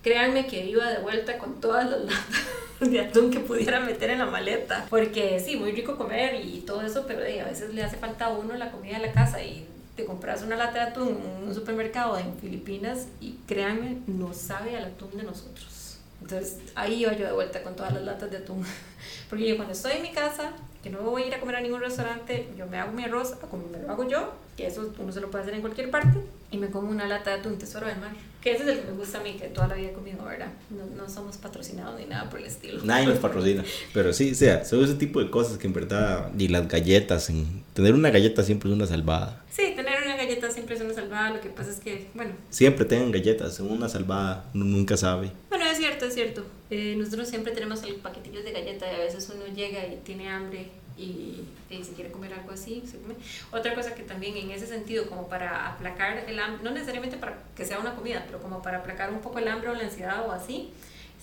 créanme 0.03 0.47
que 0.47 0.65
iba 0.65 0.89
de 0.89 0.99
vuelta 0.99 1.39
con 1.39 1.61
todas 1.61 1.91
las 1.91 2.01
latas 2.01 2.47
de 2.81 3.01
atún 3.01 3.31
que 3.33 3.41
pudiera 3.41 3.81
meter 3.81 4.11
en 4.11 4.19
la 4.19 4.27
maleta, 4.27 4.87
porque 4.89 5.41
sí, 5.41 5.57
muy 5.57 5.73
rico 5.73 5.97
comer 5.97 6.45
y 6.45 6.61
todo 6.61 6.83
eso, 6.83 7.05
pero 7.09 7.23
eh, 7.23 7.41
a 7.41 7.47
veces 7.47 7.75
le 7.75 7.83
hace 7.83 7.97
falta 7.97 8.27
a 8.27 8.31
uno 8.31 8.55
la 8.55 8.71
comida 8.71 8.99
de 8.99 9.07
la 9.07 9.13
casa 9.13 9.43
y 9.43 9.67
te 9.97 10.05
compras 10.05 10.43
una 10.43 10.57
lata 10.57 10.85
de 10.85 10.91
atún 10.91 11.09
en 11.09 11.49
un 11.49 11.55
supermercado 11.55 12.19
en 12.19 12.37
Filipinas 12.39 13.07
y 13.21 13.37
créanme, 13.47 13.99
no 14.07 14.35
sabe 14.35 14.77
al 14.77 14.85
atún 14.85 15.17
de 15.17 15.23
nosotros. 15.23 15.99
Entonces 16.21 16.59
ahí 16.75 17.03
iba 17.03 17.13
yo 17.13 17.27
de 17.27 17.33
vuelta 17.33 17.63
con 17.63 17.77
todas 17.77 17.93
las 17.93 18.03
latas 18.03 18.31
de 18.31 18.39
atún. 18.39 18.65
Porque 19.29 19.47
yo 19.47 19.57
cuando 19.57 19.75
estoy 19.75 19.93
en 19.93 20.03
mi 20.03 20.13
casa, 20.13 20.53
que 20.83 20.91
no 20.91 21.03
voy 21.03 21.23
a 21.23 21.27
ir 21.27 21.35
a 21.35 21.41
comer 21.41 21.57
a 21.57 21.61
ningún 21.61 21.81
restaurante, 21.81 22.49
yo 22.57 22.67
me 22.67 22.79
hago 22.79 22.93
mi 22.93 23.05
arroz, 23.05 23.35
como 23.51 23.67
me 23.69 23.79
lo 23.79 23.91
hago 23.91 24.09
yo, 24.09 24.33
que 24.57 24.67
eso 24.67 24.93
uno 24.99 25.13
se 25.13 25.21
lo 25.21 25.31
puede 25.31 25.43
hacer 25.43 25.55
en 25.55 25.61
cualquier 25.61 25.91
parte, 25.91 26.19
y 26.51 26.59
me 26.59 26.69
como 26.69 26.89
una 26.89 27.07
lata 27.07 27.31
de 27.31 27.41
atún 27.41 27.59
tesoro 27.59 27.87
del 27.87 27.99
mar. 27.99 28.13
Que 28.41 28.53
ese 28.53 28.63
es 28.63 28.69
el 28.69 28.81
que 28.81 28.91
me 28.91 28.99
gusta 28.99 29.19
a 29.19 29.23
mí, 29.23 29.33
que 29.35 29.49
toda 29.49 29.69
la 29.69 29.75
vida 29.75 29.89
he 29.89 29.93
comido, 29.93 30.25
¿verdad? 30.25 30.53
No, 30.71 30.85
no 30.95 31.09
somos 31.09 31.39
patrocinados 31.39 31.99
ni 31.99 32.07
nada 32.07 32.29
por 32.29 32.41
el 32.41 32.47
estilo. 32.47 32.85
Nadie 32.85 33.07
nos 33.07 33.19
patrocina. 33.19 33.65
Pero 33.93 34.13
sí, 34.13 34.33
o 34.33 34.35
sea, 34.35 34.65
son 34.65 34.85
ese 34.85 34.95
tipo 34.95 35.21
de 35.21 35.31
cosas 35.31 35.57
que 35.57 35.67
en 35.67 35.73
verdad. 35.73 36.31
Y 36.39 36.49
las 36.49 36.69
galletas. 36.69 37.31
En, 37.31 37.65
tener 37.73 37.95
una 37.95 38.11
galleta 38.11 38.43
siempre 38.43 38.69
es 38.69 38.77
una 38.77 38.87
salvada. 38.87 39.43
Sí, 39.51 39.74
siempre 40.65 40.77
es 40.77 40.83
una 40.83 40.95
salvada, 40.95 41.31
lo 41.31 41.41
que 41.41 41.51
pasa 41.51 41.71
es 41.71 41.79
que, 41.79 42.07
bueno, 42.15 42.33
Siempre 42.49 42.85
tengan 42.87 43.11
galletas, 43.13 43.61
una 43.61 43.89
salvada. 43.89 44.47
Uno 44.55 44.65
nunca 44.65 44.97
sabe. 44.97 45.31
Bueno, 45.51 45.67
es 45.67 45.77
cierto, 45.77 46.07
es 46.07 46.15
cierto. 46.15 46.45
Eh, 46.71 46.95
nosotros 46.97 47.29
siempre 47.29 47.53
tenemos 47.53 47.83
el 47.83 47.97
paquetillos 47.97 48.45
de 48.45 48.53
galleta 48.53 48.91
y 48.91 48.95
a 48.97 49.05
veces 49.05 49.31
uno 49.35 49.47
llega 49.55 49.87
y 49.87 50.01
tiene 50.05 50.29
hambre 50.31 50.69
y, 50.97 51.43
y 51.69 51.85
si 51.85 51.93
quiere 51.93 52.11
comer 52.11 52.33
algo 52.33 52.51
así, 52.53 52.83
se 52.91 52.99
come. 52.99 53.15
Otra 53.53 53.75
cosa 53.75 53.95
que 53.95 54.03
también 54.05 54.37
en 54.37 54.51
ese 54.51 54.67
sentido, 54.67 55.07
como 55.07 55.29
para 55.29 55.69
aplacar 55.73 56.25
el 56.27 56.39
hambre, 56.39 56.65
no 56.65 56.71
necesariamente 56.71 57.19
para 57.19 57.39
que 57.55 57.67
sea 57.67 57.79
una 57.79 57.95
comida, 57.95 58.23
pero 58.27 58.41
como 58.41 58.63
para 58.63 58.79
aplacar 58.79 59.13
un 59.13 59.21
poco 59.21 59.39
el 59.39 59.49
hambre 59.49 59.69
o 59.69 59.75
la 59.75 59.85
ansiedad 59.85 60.27
o 60.27 60.33
así, 60.33 60.71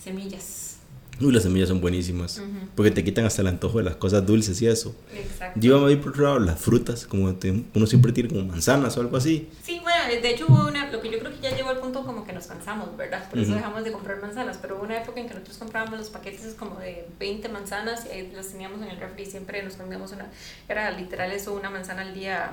semillas. 0.00 0.76
Uy, 1.24 1.32
las 1.32 1.42
semillas 1.44 1.68
son 1.68 1.80
buenísimas. 1.80 2.38
Ujú. 2.38 2.48
Porque 2.74 2.90
te 2.90 3.04
quitan 3.04 3.24
hasta 3.24 3.42
el 3.42 3.48
antojo 3.48 3.78
de 3.78 3.84
las 3.84 3.96
cosas 3.96 4.24
dulces 4.26 4.60
y 4.62 4.66
eso. 4.66 4.94
Exacto. 5.14 5.60
Yo 5.60 5.86
a 5.86 5.90
ir 5.92 6.00
por 6.00 6.10
otro 6.12 6.24
lado 6.24 6.38
las 6.40 6.58
frutas, 6.60 7.06
como 7.06 7.32
te- 7.34 7.62
uno 7.74 7.86
siempre 7.86 8.12
tiene 8.12 8.28
como 8.28 8.44
manzanas 8.44 8.96
o 8.96 9.00
algo 9.00 9.16
así. 9.16 9.48
Sí, 9.62 9.78
bueno, 9.82 9.98
de 10.22 10.30
hecho 10.30 10.46
hubo 10.48 10.66
una, 10.68 10.90
lo 10.90 11.00
que 11.00 11.10
yo 11.10 11.18
creo 11.18 11.30
que 11.32 11.40
ya 11.40 11.54
llegó 11.56 11.70
al 11.70 11.78
punto 11.78 12.04
como 12.04 12.24
que 12.24 12.32
nos 12.32 12.46
cansamos, 12.46 12.96
¿verdad? 12.96 13.28
Por 13.30 13.38
eso 13.38 13.54
dejamos 13.54 13.84
de 13.84 13.92
comprar 13.92 14.20
manzanas, 14.20 14.58
pero 14.60 14.76
hubo 14.76 14.84
una 14.84 15.00
época 15.00 15.20
en 15.20 15.28
que 15.28 15.34
nosotros 15.34 15.58
comprábamos 15.58 15.98
los 15.98 16.08
paquetes 16.10 16.54
como 16.58 16.78
de 16.78 17.06
20 17.20 17.48
manzanas 17.48 18.04
y 18.06 18.10
ahí 18.14 18.32
las 18.34 18.48
teníamos 18.48 18.80
en 18.82 18.88
el 18.88 18.96
refri 18.98 19.22
y 19.24 19.26
siempre 19.26 19.62
nos 19.62 19.74
comíamos 19.74 20.12
una, 20.12 20.26
era 20.68 20.90
literal 20.90 21.30
eso, 21.32 21.52
una 21.54 21.70
manzana 21.70 22.02
al 22.02 22.14
día. 22.14 22.50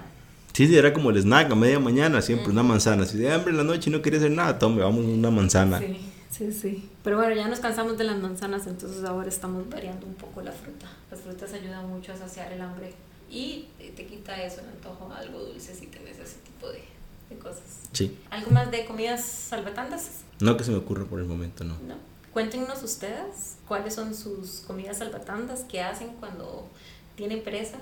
Sí, 0.53 0.67
sí, 0.67 0.75
era 0.75 0.91
como 0.93 1.11
el 1.11 1.17
snack 1.17 1.51
a 1.51 1.55
media 1.55 1.79
mañana, 1.79 2.21
siempre 2.21 2.49
una 2.51 2.63
manzana. 2.63 3.05
Si 3.05 3.17
de 3.17 3.31
hambre 3.31 3.51
en 3.51 3.57
la 3.57 3.63
noche 3.63 3.89
y 3.89 3.93
no 3.93 4.01
quería 4.01 4.19
hacer 4.19 4.31
nada, 4.31 4.57
tome, 4.59 4.81
vamos 4.81 5.05
una 5.05 5.29
manzana. 5.31 5.79
Sí, 5.79 5.97
sí, 6.29 6.51
sí. 6.51 6.89
Pero 7.03 7.17
bueno, 7.17 7.35
ya 7.35 7.47
nos 7.47 7.59
cansamos 7.59 7.97
de 7.97 8.03
las 8.03 8.17
manzanas, 8.17 8.67
entonces 8.67 9.03
ahora 9.03 9.29
estamos 9.29 9.69
variando 9.69 10.05
un 10.05 10.15
poco 10.15 10.41
la 10.41 10.51
fruta. 10.51 10.87
Las 11.11 11.21
frutas 11.21 11.53
ayudan 11.53 11.87
mucho 11.89 12.13
a 12.13 12.17
saciar 12.17 12.51
el 12.53 12.61
hambre 12.61 12.93
y 13.29 13.67
te 13.95 14.05
quita 14.05 14.41
eso, 14.41 14.61
el 14.61 14.69
antojo, 14.69 15.11
algo 15.13 15.39
dulce 15.39 15.75
si 15.75 15.87
tenés 15.87 16.17
ese 16.19 16.37
tipo 16.39 16.67
de, 16.69 16.83
de 17.29 17.37
cosas. 17.37 17.63
Sí. 17.93 18.17
¿Algo 18.31 18.51
más 18.51 18.71
de 18.71 18.85
comidas 18.85 19.23
salvatandas? 19.23 20.21
No 20.39 20.57
que 20.57 20.63
se 20.63 20.71
me 20.71 20.77
ocurra 20.77 21.05
por 21.05 21.19
el 21.19 21.25
momento, 21.25 21.63
no. 21.63 21.75
No. 21.87 21.95
Cuéntenos 22.33 22.83
ustedes 22.83 23.57
cuáles 23.67 23.95
son 23.95 24.15
sus 24.15 24.61
comidas 24.61 24.99
salvatandas 24.99 25.61
que 25.63 25.81
hacen 25.81 26.09
cuando 26.19 26.67
tienen 27.15 27.43
presa, 27.43 27.77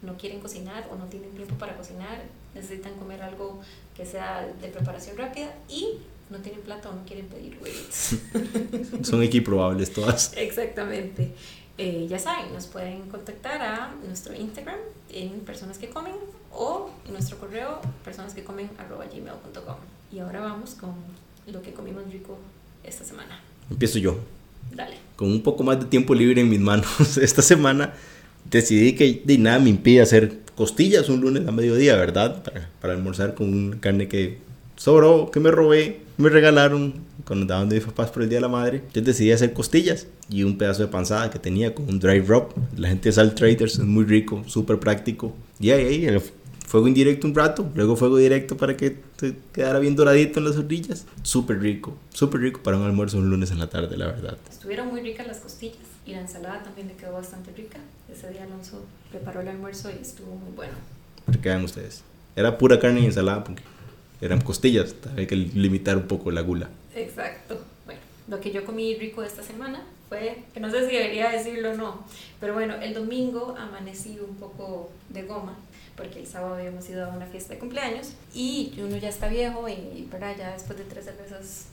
no 0.00 0.16
quieren 0.16 0.40
cocinar 0.40 0.88
o 0.90 0.96
no 0.96 1.04
tienen 1.06 1.30
tiempo 1.32 1.54
para 1.56 1.76
cocinar, 1.76 2.22
necesitan 2.54 2.94
comer 2.94 3.22
algo 3.22 3.60
que 3.94 4.04
sea 4.04 4.46
de 4.60 4.68
preparación 4.68 5.16
rápida 5.16 5.54
y 5.68 5.98
no 6.32 6.38
tienen 6.38 6.62
plata 6.62 6.88
o 6.88 6.94
no 6.94 7.04
quieren 7.04 7.26
pedir 7.26 7.58
huevitos. 7.60 8.16
son 9.06 9.22
equiprobables 9.22 9.92
todas. 9.92 10.32
Exactamente. 10.36 11.30
Eh, 11.78 12.06
ya 12.08 12.18
saben, 12.18 12.52
nos 12.52 12.66
pueden 12.66 13.02
contactar 13.08 13.62
a 13.62 13.94
nuestro 14.06 14.34
Instagram 14.34 14.78
en 15.10 15.40
Personas 15.40 15.78
que 15.78 15.88
Comen 15.88 16.14
o 16.52 16.90
en 17.06 17.12
nuestro 17.12 17.38
correo 17.38 17.80
personas 18.04 18.34
que 18.34 18.44
comen 18.44 18.68
gmail.com. 18.68 19.76
Y 20.12 20.18
ahora 20.18 20.40
vamos 20.40 20.74
con 20.74 20.94
lo 21.50 21.62
que 21.62 21.72
comimos 21.72 22.04
rico 22.12 22.38
esta 22.84 23.04
semana. 23.04 23.40
Empiezo 23.70 23.98
yo. 23.98 24.18
Dale. 24.74 24.96
Con 25.16 25.30
un 25.30 25.42
poco 25.42 25.64
más 25.64 25.80
de 25.80 25.86
tiempo 25.86 26.14
libre 26.14 26.40
en 26.40 26.48
mis 26.48 26.60
manos 26.60 27.16
esta 27.16 27.42
semana, 27.42 27.94
decidí 28.50 28.94
que 28.94 29.22
de 29.24 29.38
nada 29.38 29.58
me 29.58 29.70
impide 29.70 30.02
hacer 30.02 30.40
costillas 30.54 31.08
un 31.08 31.20
lunes 31.20 31.46
a 31.48 31.52
mediodía, 31.52 31.96
¿verdad? 31.96 32.42
Para, 32.42 32.68
para 32.80 32.92
almorzar 32.92 33.34
con 33.34 33.52
una 33.52 33.80
carne 33.80 34.08
que 34.08 34.38
sobró, 34.76 35.30
que 35.30 35.40
me 35.40 35.50
robé, 35.50 36.00
me 36.16 36.28
regalaron 36.28 36.94
cuando 37.24 37.46
daban 37.46 37.68
de 37.68 37.76
mis 37.76 37.84
papás 37.84 38.10
por 38.10 38.22
el 38.22 38.28
Día 38.28 38.38
de 38.38 38.42
la 38.42 38.48
Madre. 38.48 38.82
Yo 38.92 39.02
decidí 39.02 39.32
hacer 39.32 39.52
costillas 39.52 40.06
y 40.28 40.42
un 40.42 40.58
pedazo 40.58 40.82
de 40.82 40.88
panzada 40.88 41.30
que 41.30 41.38
tenía 41.38 41.74
con 41.74 41.88
un 41.88 41.98
dry 41.98 42.20
rub. 42.20 42.54
La 42.76 42.88
gente 42.88 43.08
de 43.08 43.12
Salt 43.12 43.34
Traders 43.34 43.74
es 43.74 43.84
muy 43.84 44.04
rico, 44.04 44.42
súper 44.46 44.78
práctico. 44.78 45.34
Y 45.60 45.70
ahí, 45.70 45.86
ahí, 45.86 46.06
el 46.06 46.20
fuego 46.66 46.88
indirecto 46.88 47.26
un 47.26 47.34
rato, 47.34 47.70
luego 47.74 47.96
fuego 47.96 48.16
directo 48.16 48.56
para 48.56 48.76
que 48.76 48.96
te 49.16 49.36
quedara 49.52 49.78
bien 49.78 49.94
doradito 49.94 50.38
en 50.38 50.46
las 50.46 50.56
orillas. 50.56 51.06
Súper 51.22 51.60
rico, 51.60 51.96
súper 52.12 52.40
rico 52.40 52.62
para 52.62 52.76
un 52.76 52.84
almuerzo 52.84 53.18
un 53.18 53.30
lunes 53.30 53.50
en 53.50 53.58
la 53.58 53.68
tarde, 53.68 53.96
la 53.96 54.06
verdad. 54.06 54.38
Estuvieron 54.50 54.88
muy 54.88 55.00
ricas 55.02 55.26
las 55.26 55.38
costillas 55.38 55.76
y 56.06 56.12
la 56.12 56.20
ensalada 56.20 56.62
también 56.62 56.88
le 56.88 56.94
quedó 56.94 57.12
bastante 57.12 57.52
rica. 57.52 57.78
Ese 58.10 58.30
día 58.30 58.44
Alonso 58.44 58.84
preparó 59.10 59.40
el 59.40 59.48
almuerzo 59.48 59.90
y 59.90 60.02
estuvo 60.02 60.34
muy 60.34 60.50
bueno. 60.56 60.72
Para 61.26 61.40
que 61.40 61.48
vean 61.48 61.64
ustedes. 61.64 62.02
Era 62.34 62.56
pura 62.56 62.80
carne 62.80 63.00
y 63.00 63.04
ensalada 63.04 63.44
porque 63.44 63.62
eran 64.22 64.40
costillas, 64.40 64.94
hay 65.16 65.26
que 65.26 65.36
limitar 65.36 65.96
un 65.96 66.06
poco 66.06 66.30
la 66.30 66.40
gula. 66.40 66.70
Exacto. 66.94 67.60
Bueno, 67.84 68.00
lo 68.28 68.40
que 68.40 68.52
yo 68.52 68.64
comí 68.64 68.94
rico 68.94 69.22
esta 69.22 69.42
semana 69.42 69.82
fue, 70.08 70.44
que 70.54 70.60
no 70.60 70.70
sé 70.70 70.88
si 70.88 70.96
debería 70.96 71.30
decirlo 71.30 71.72
o 71.72 71.74
no, 71.74 72.06
pero 72.40 72.54
bueno, 72.54 72.76
el 72.76 72.94
domingo 72.94 73.54
amanecí 73.58 74.18
un 74.20 74.36
poco 74.36 74.90
de 75.10 75.22
goma 75.22 75.56
porque 75.96 76.20
el 76.20 76.26
sábado 76.26 76.54
habíamos 76.54 76.88
ido 76.88 77.04
a 77.04 77.08
una 77.08 77.26
fiesta 77.26 77.52
de 77.52 77.60
cumpleaños 77.60 78.12
y 78.34 78.72
uno 78.78 78.96
ya 78.96 79.10
está 79.10 79.28
viejo 79.28 79.68
y 79.68 80.08
para 80.10 80.34
ya 80.34 80.52
después 80.52 80.78
de 80.78 80.84
tres 80.84 81.04
cervezas 81.04 81.66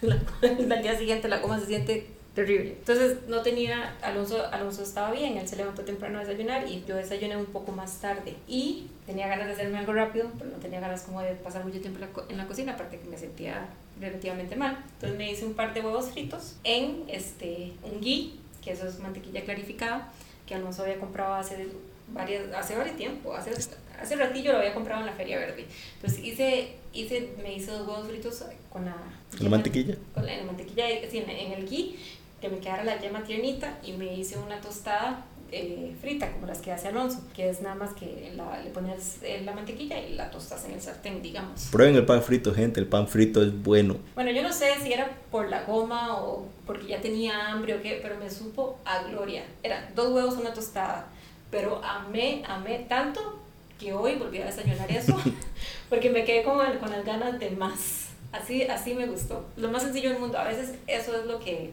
al 0.70 0.82
día 0.82 0.96
siguiente 0.96 1.28
la 1.28 1.40
goma 1.40 1.58
se 1.58 1.66
siente 1.66 2.06
terrible. 2.34 2.70
Entonces 2.78 3.18
no 3.28 3.42
tenía, 3.42 3.96
Alonso, 4.02 4.44
Alonso 4.50 4.82
estaba 4.82 5.12
bien, 5.12 5.36
él 5.36 5.48
se 5.48 5.56
levantó 5.56 5.82
temprano 5.82 6.18
a 6.18 6.24
desayunar 6.24 6.68
y 6.68 6.84
yo 6.86 6.96
desayuné 6.96 7.36
un 7.36 7.46
poco 7.46 7.72
más 7.72 8.00
tarde 8.00 8.34
y 8.48 8.88
tenía 9.06 9.28
ganas 9.28 9.46
de 9.46 9.52
hacerme 9.52 9.78
algo 9.78 9.92
rápido, 9.92 10.30
pero 10.38 10.50
no 10.50 10.56
tenía 10.56 10.80
ganas 10.80 11.02
como 11.02 11.20
de 11.20 11.32
pasar 11.34 11.64
mucho 11.64 11.80
tiempo 11.80 12.00
en 12.28 12.36
la 12.36 12.46
cocina, 12.46 12.72
aparte 12.72 12.98
que 12.98 13.08
me 13.08 13.16
sentía 13.16 13.68
relativamente 14.00 14.56
mal. 14.56 14.78
Entonces 14.94 15.16
me 15.16 15.30
hice 15.30 15.46
un 15.46 15.54
par 15.54 15.72
de 15.74 15.80
huevos 15.80 16.10
fritos 16.10 16.56
en 16.64 17.04
este, 17.08 17.72
un 17.82 18.00
ghee, 18.00 18.32
que 18.62 18.72
eso 18.72 18.88
es 18.88 18.98
mantequilla 18.98 19.44
clarificada, 19.44 20.12
que 20.46 20.54
Alonso 20.54 20.82
había 20.82 20.98
comprado 20.98 21.34
hace 21.34 21.68
varias, 22.08 22.52
hace 22.52 22.76
varios 22.76 22.96
tiempo, 22.96 23.34
hace, 23.34 23.52
hace 24.00 24.16
ratillo 24.16 24.52
lo 24.52 24.58
había 24.58 24.74
comprado 24.74 25.00
en 25.00 25.06
la 25.06 25.12
Feria 25.12 25.38
Verde. 25.38 25.66
Entonces 25.96 26.24
hice, 26.24 26.72
hice, 26.92 27.30
me 27.40 27.54
hice 27.54 27.70
dos 27.70 27.86
huevos 27.86 28.08
fritos 28.08 28.44
con 28.70 28.84
la, 28.84 28.96
¿La 29.40 29.48
mantequilla? 29.48 29.96
Con 30.12 30.26
la, 30.26 30.42
mantequilla, 30.44 30.86
sí, 31.10 31.18
en, 31.18 31.30
en 31.30 31.52
el 31.52 31.68
ghee, 31.68 31.96
que 32.44 32.50
me 32.50 32.58
quedara 32.58 32.84
la 32.84 33.00
yema 33.00 33.24
tiernita 33.24 33.78
y 33.82 33.92
me 33.92 34.14
hice 34.14 34.36
una 34.36 34.60
tostada 34.60 35.24
eh, 35.50 35.94
frita, 35.98 36.30
como 36.30 36.46
las 36.46 36.58
que 36.58 36.72
hace 36.72 36.88
Alonso, 36.88 37.22
que 37.34 37.48
es 37.48 37.62
nada 37.62 37.74
más 37.74 37.94
que 37.94 38.32
la, 38.36 38.62
le 38.62 38.68
pones 38.68 39.18
eh, 39.22 39.40
la 39.42 39.52
mantequilla 39.52 39.98
y 39.98 40.12
la 40.12 40.30
tostas 40.30 40.62
en 40.66 40.72
el 40.72 40.82
sartén, 40.82 41.22
digamos. 41.22 41.68
Prueben 41.72 41.96
el 41.96 42.04
pan 42.04 42.22
frito, 42.22 42.52
gente, 42.52 42.80
el 42.80 42.86
pan 42.86 43.08
frito 43.08 43.42
es 43.42 43.62
bueno. 43.62 43.96
Bueno, 44.14 44.30
yo 44.30 44.42
no 44.42 44.52
sé 44.52 44.74
si 44.82 44.92
era 44.92 45.10
por 45.30 45.48
la 45.48 45.62
goma 45.62 46.18
o 46.18 46.46
porque 46.66 46.86
ya 46.86 47.00
tenía 47.00 47.50
hambre 47.50 47.76
o 47.76 47.80
qué, 47.80 48.00
pero 48.02 48.18
me 48.18 48.28
supo 48.28 48.78
a 48.84 49.04
gloria. 49.04 49.44
Eran 49.62 49.94
dos 49.94 50.12
huevos, 50.12 50.34
una 50.34 50.52
tostada, 50.52 51.06
pero 51.50 51.82
amé, 51.82 52.42
amé 52.46 52.84
tanto 52.86 53.40
que 53.80 53.94
hoy 53.94 54.16
volví 54.16 54.42
a 54.42 54.46
desayunar 54.46 54.90
eso, 54.90 55.18
porque 55.88 56.10
me 56.10 56.24
quedé 56.24 56.42
con, 56.42 56.58
con 56.78 56.90
las 56.90 57.06
ganas 57.06 57.38
de 57.40 57.50
más. 57.52 58.08
Así, 58.32 58.64
así 58.64 58.92
me 58.92 59.06
gustó. 59.06 59.46
Lo 59.56 59.70
más 59.70 59.82
sencillo 59.82 60.10
del 60.10 60.18
mundo. 60.18 60.36
A 60.36 60.44
veces 60.44 60.74
eso 60.86 61.18
es 61.18 61.24
lo 61.26 61.38
que 61.38 61.70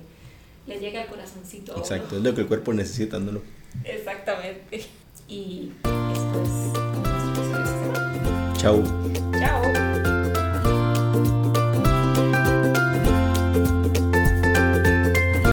le 0.68 0.80
llega 0.80 1.02
al 1.02 1.08
corazoncito. 1.08 1.78
Exacto, 1.78 2.18
es 2.18 2.24
lo 2.24 2.34
que 2.36 2.42
el 2.42 2.48
cuerpo 2.48 2.74
necesita, 2.74 3.20
no 3.20 3.42
Exactamente. 3.84 4.90
Y 5.28 5.72
esto 5.84 6.44
es 6.44 6.72
Chao. 8.62 8.84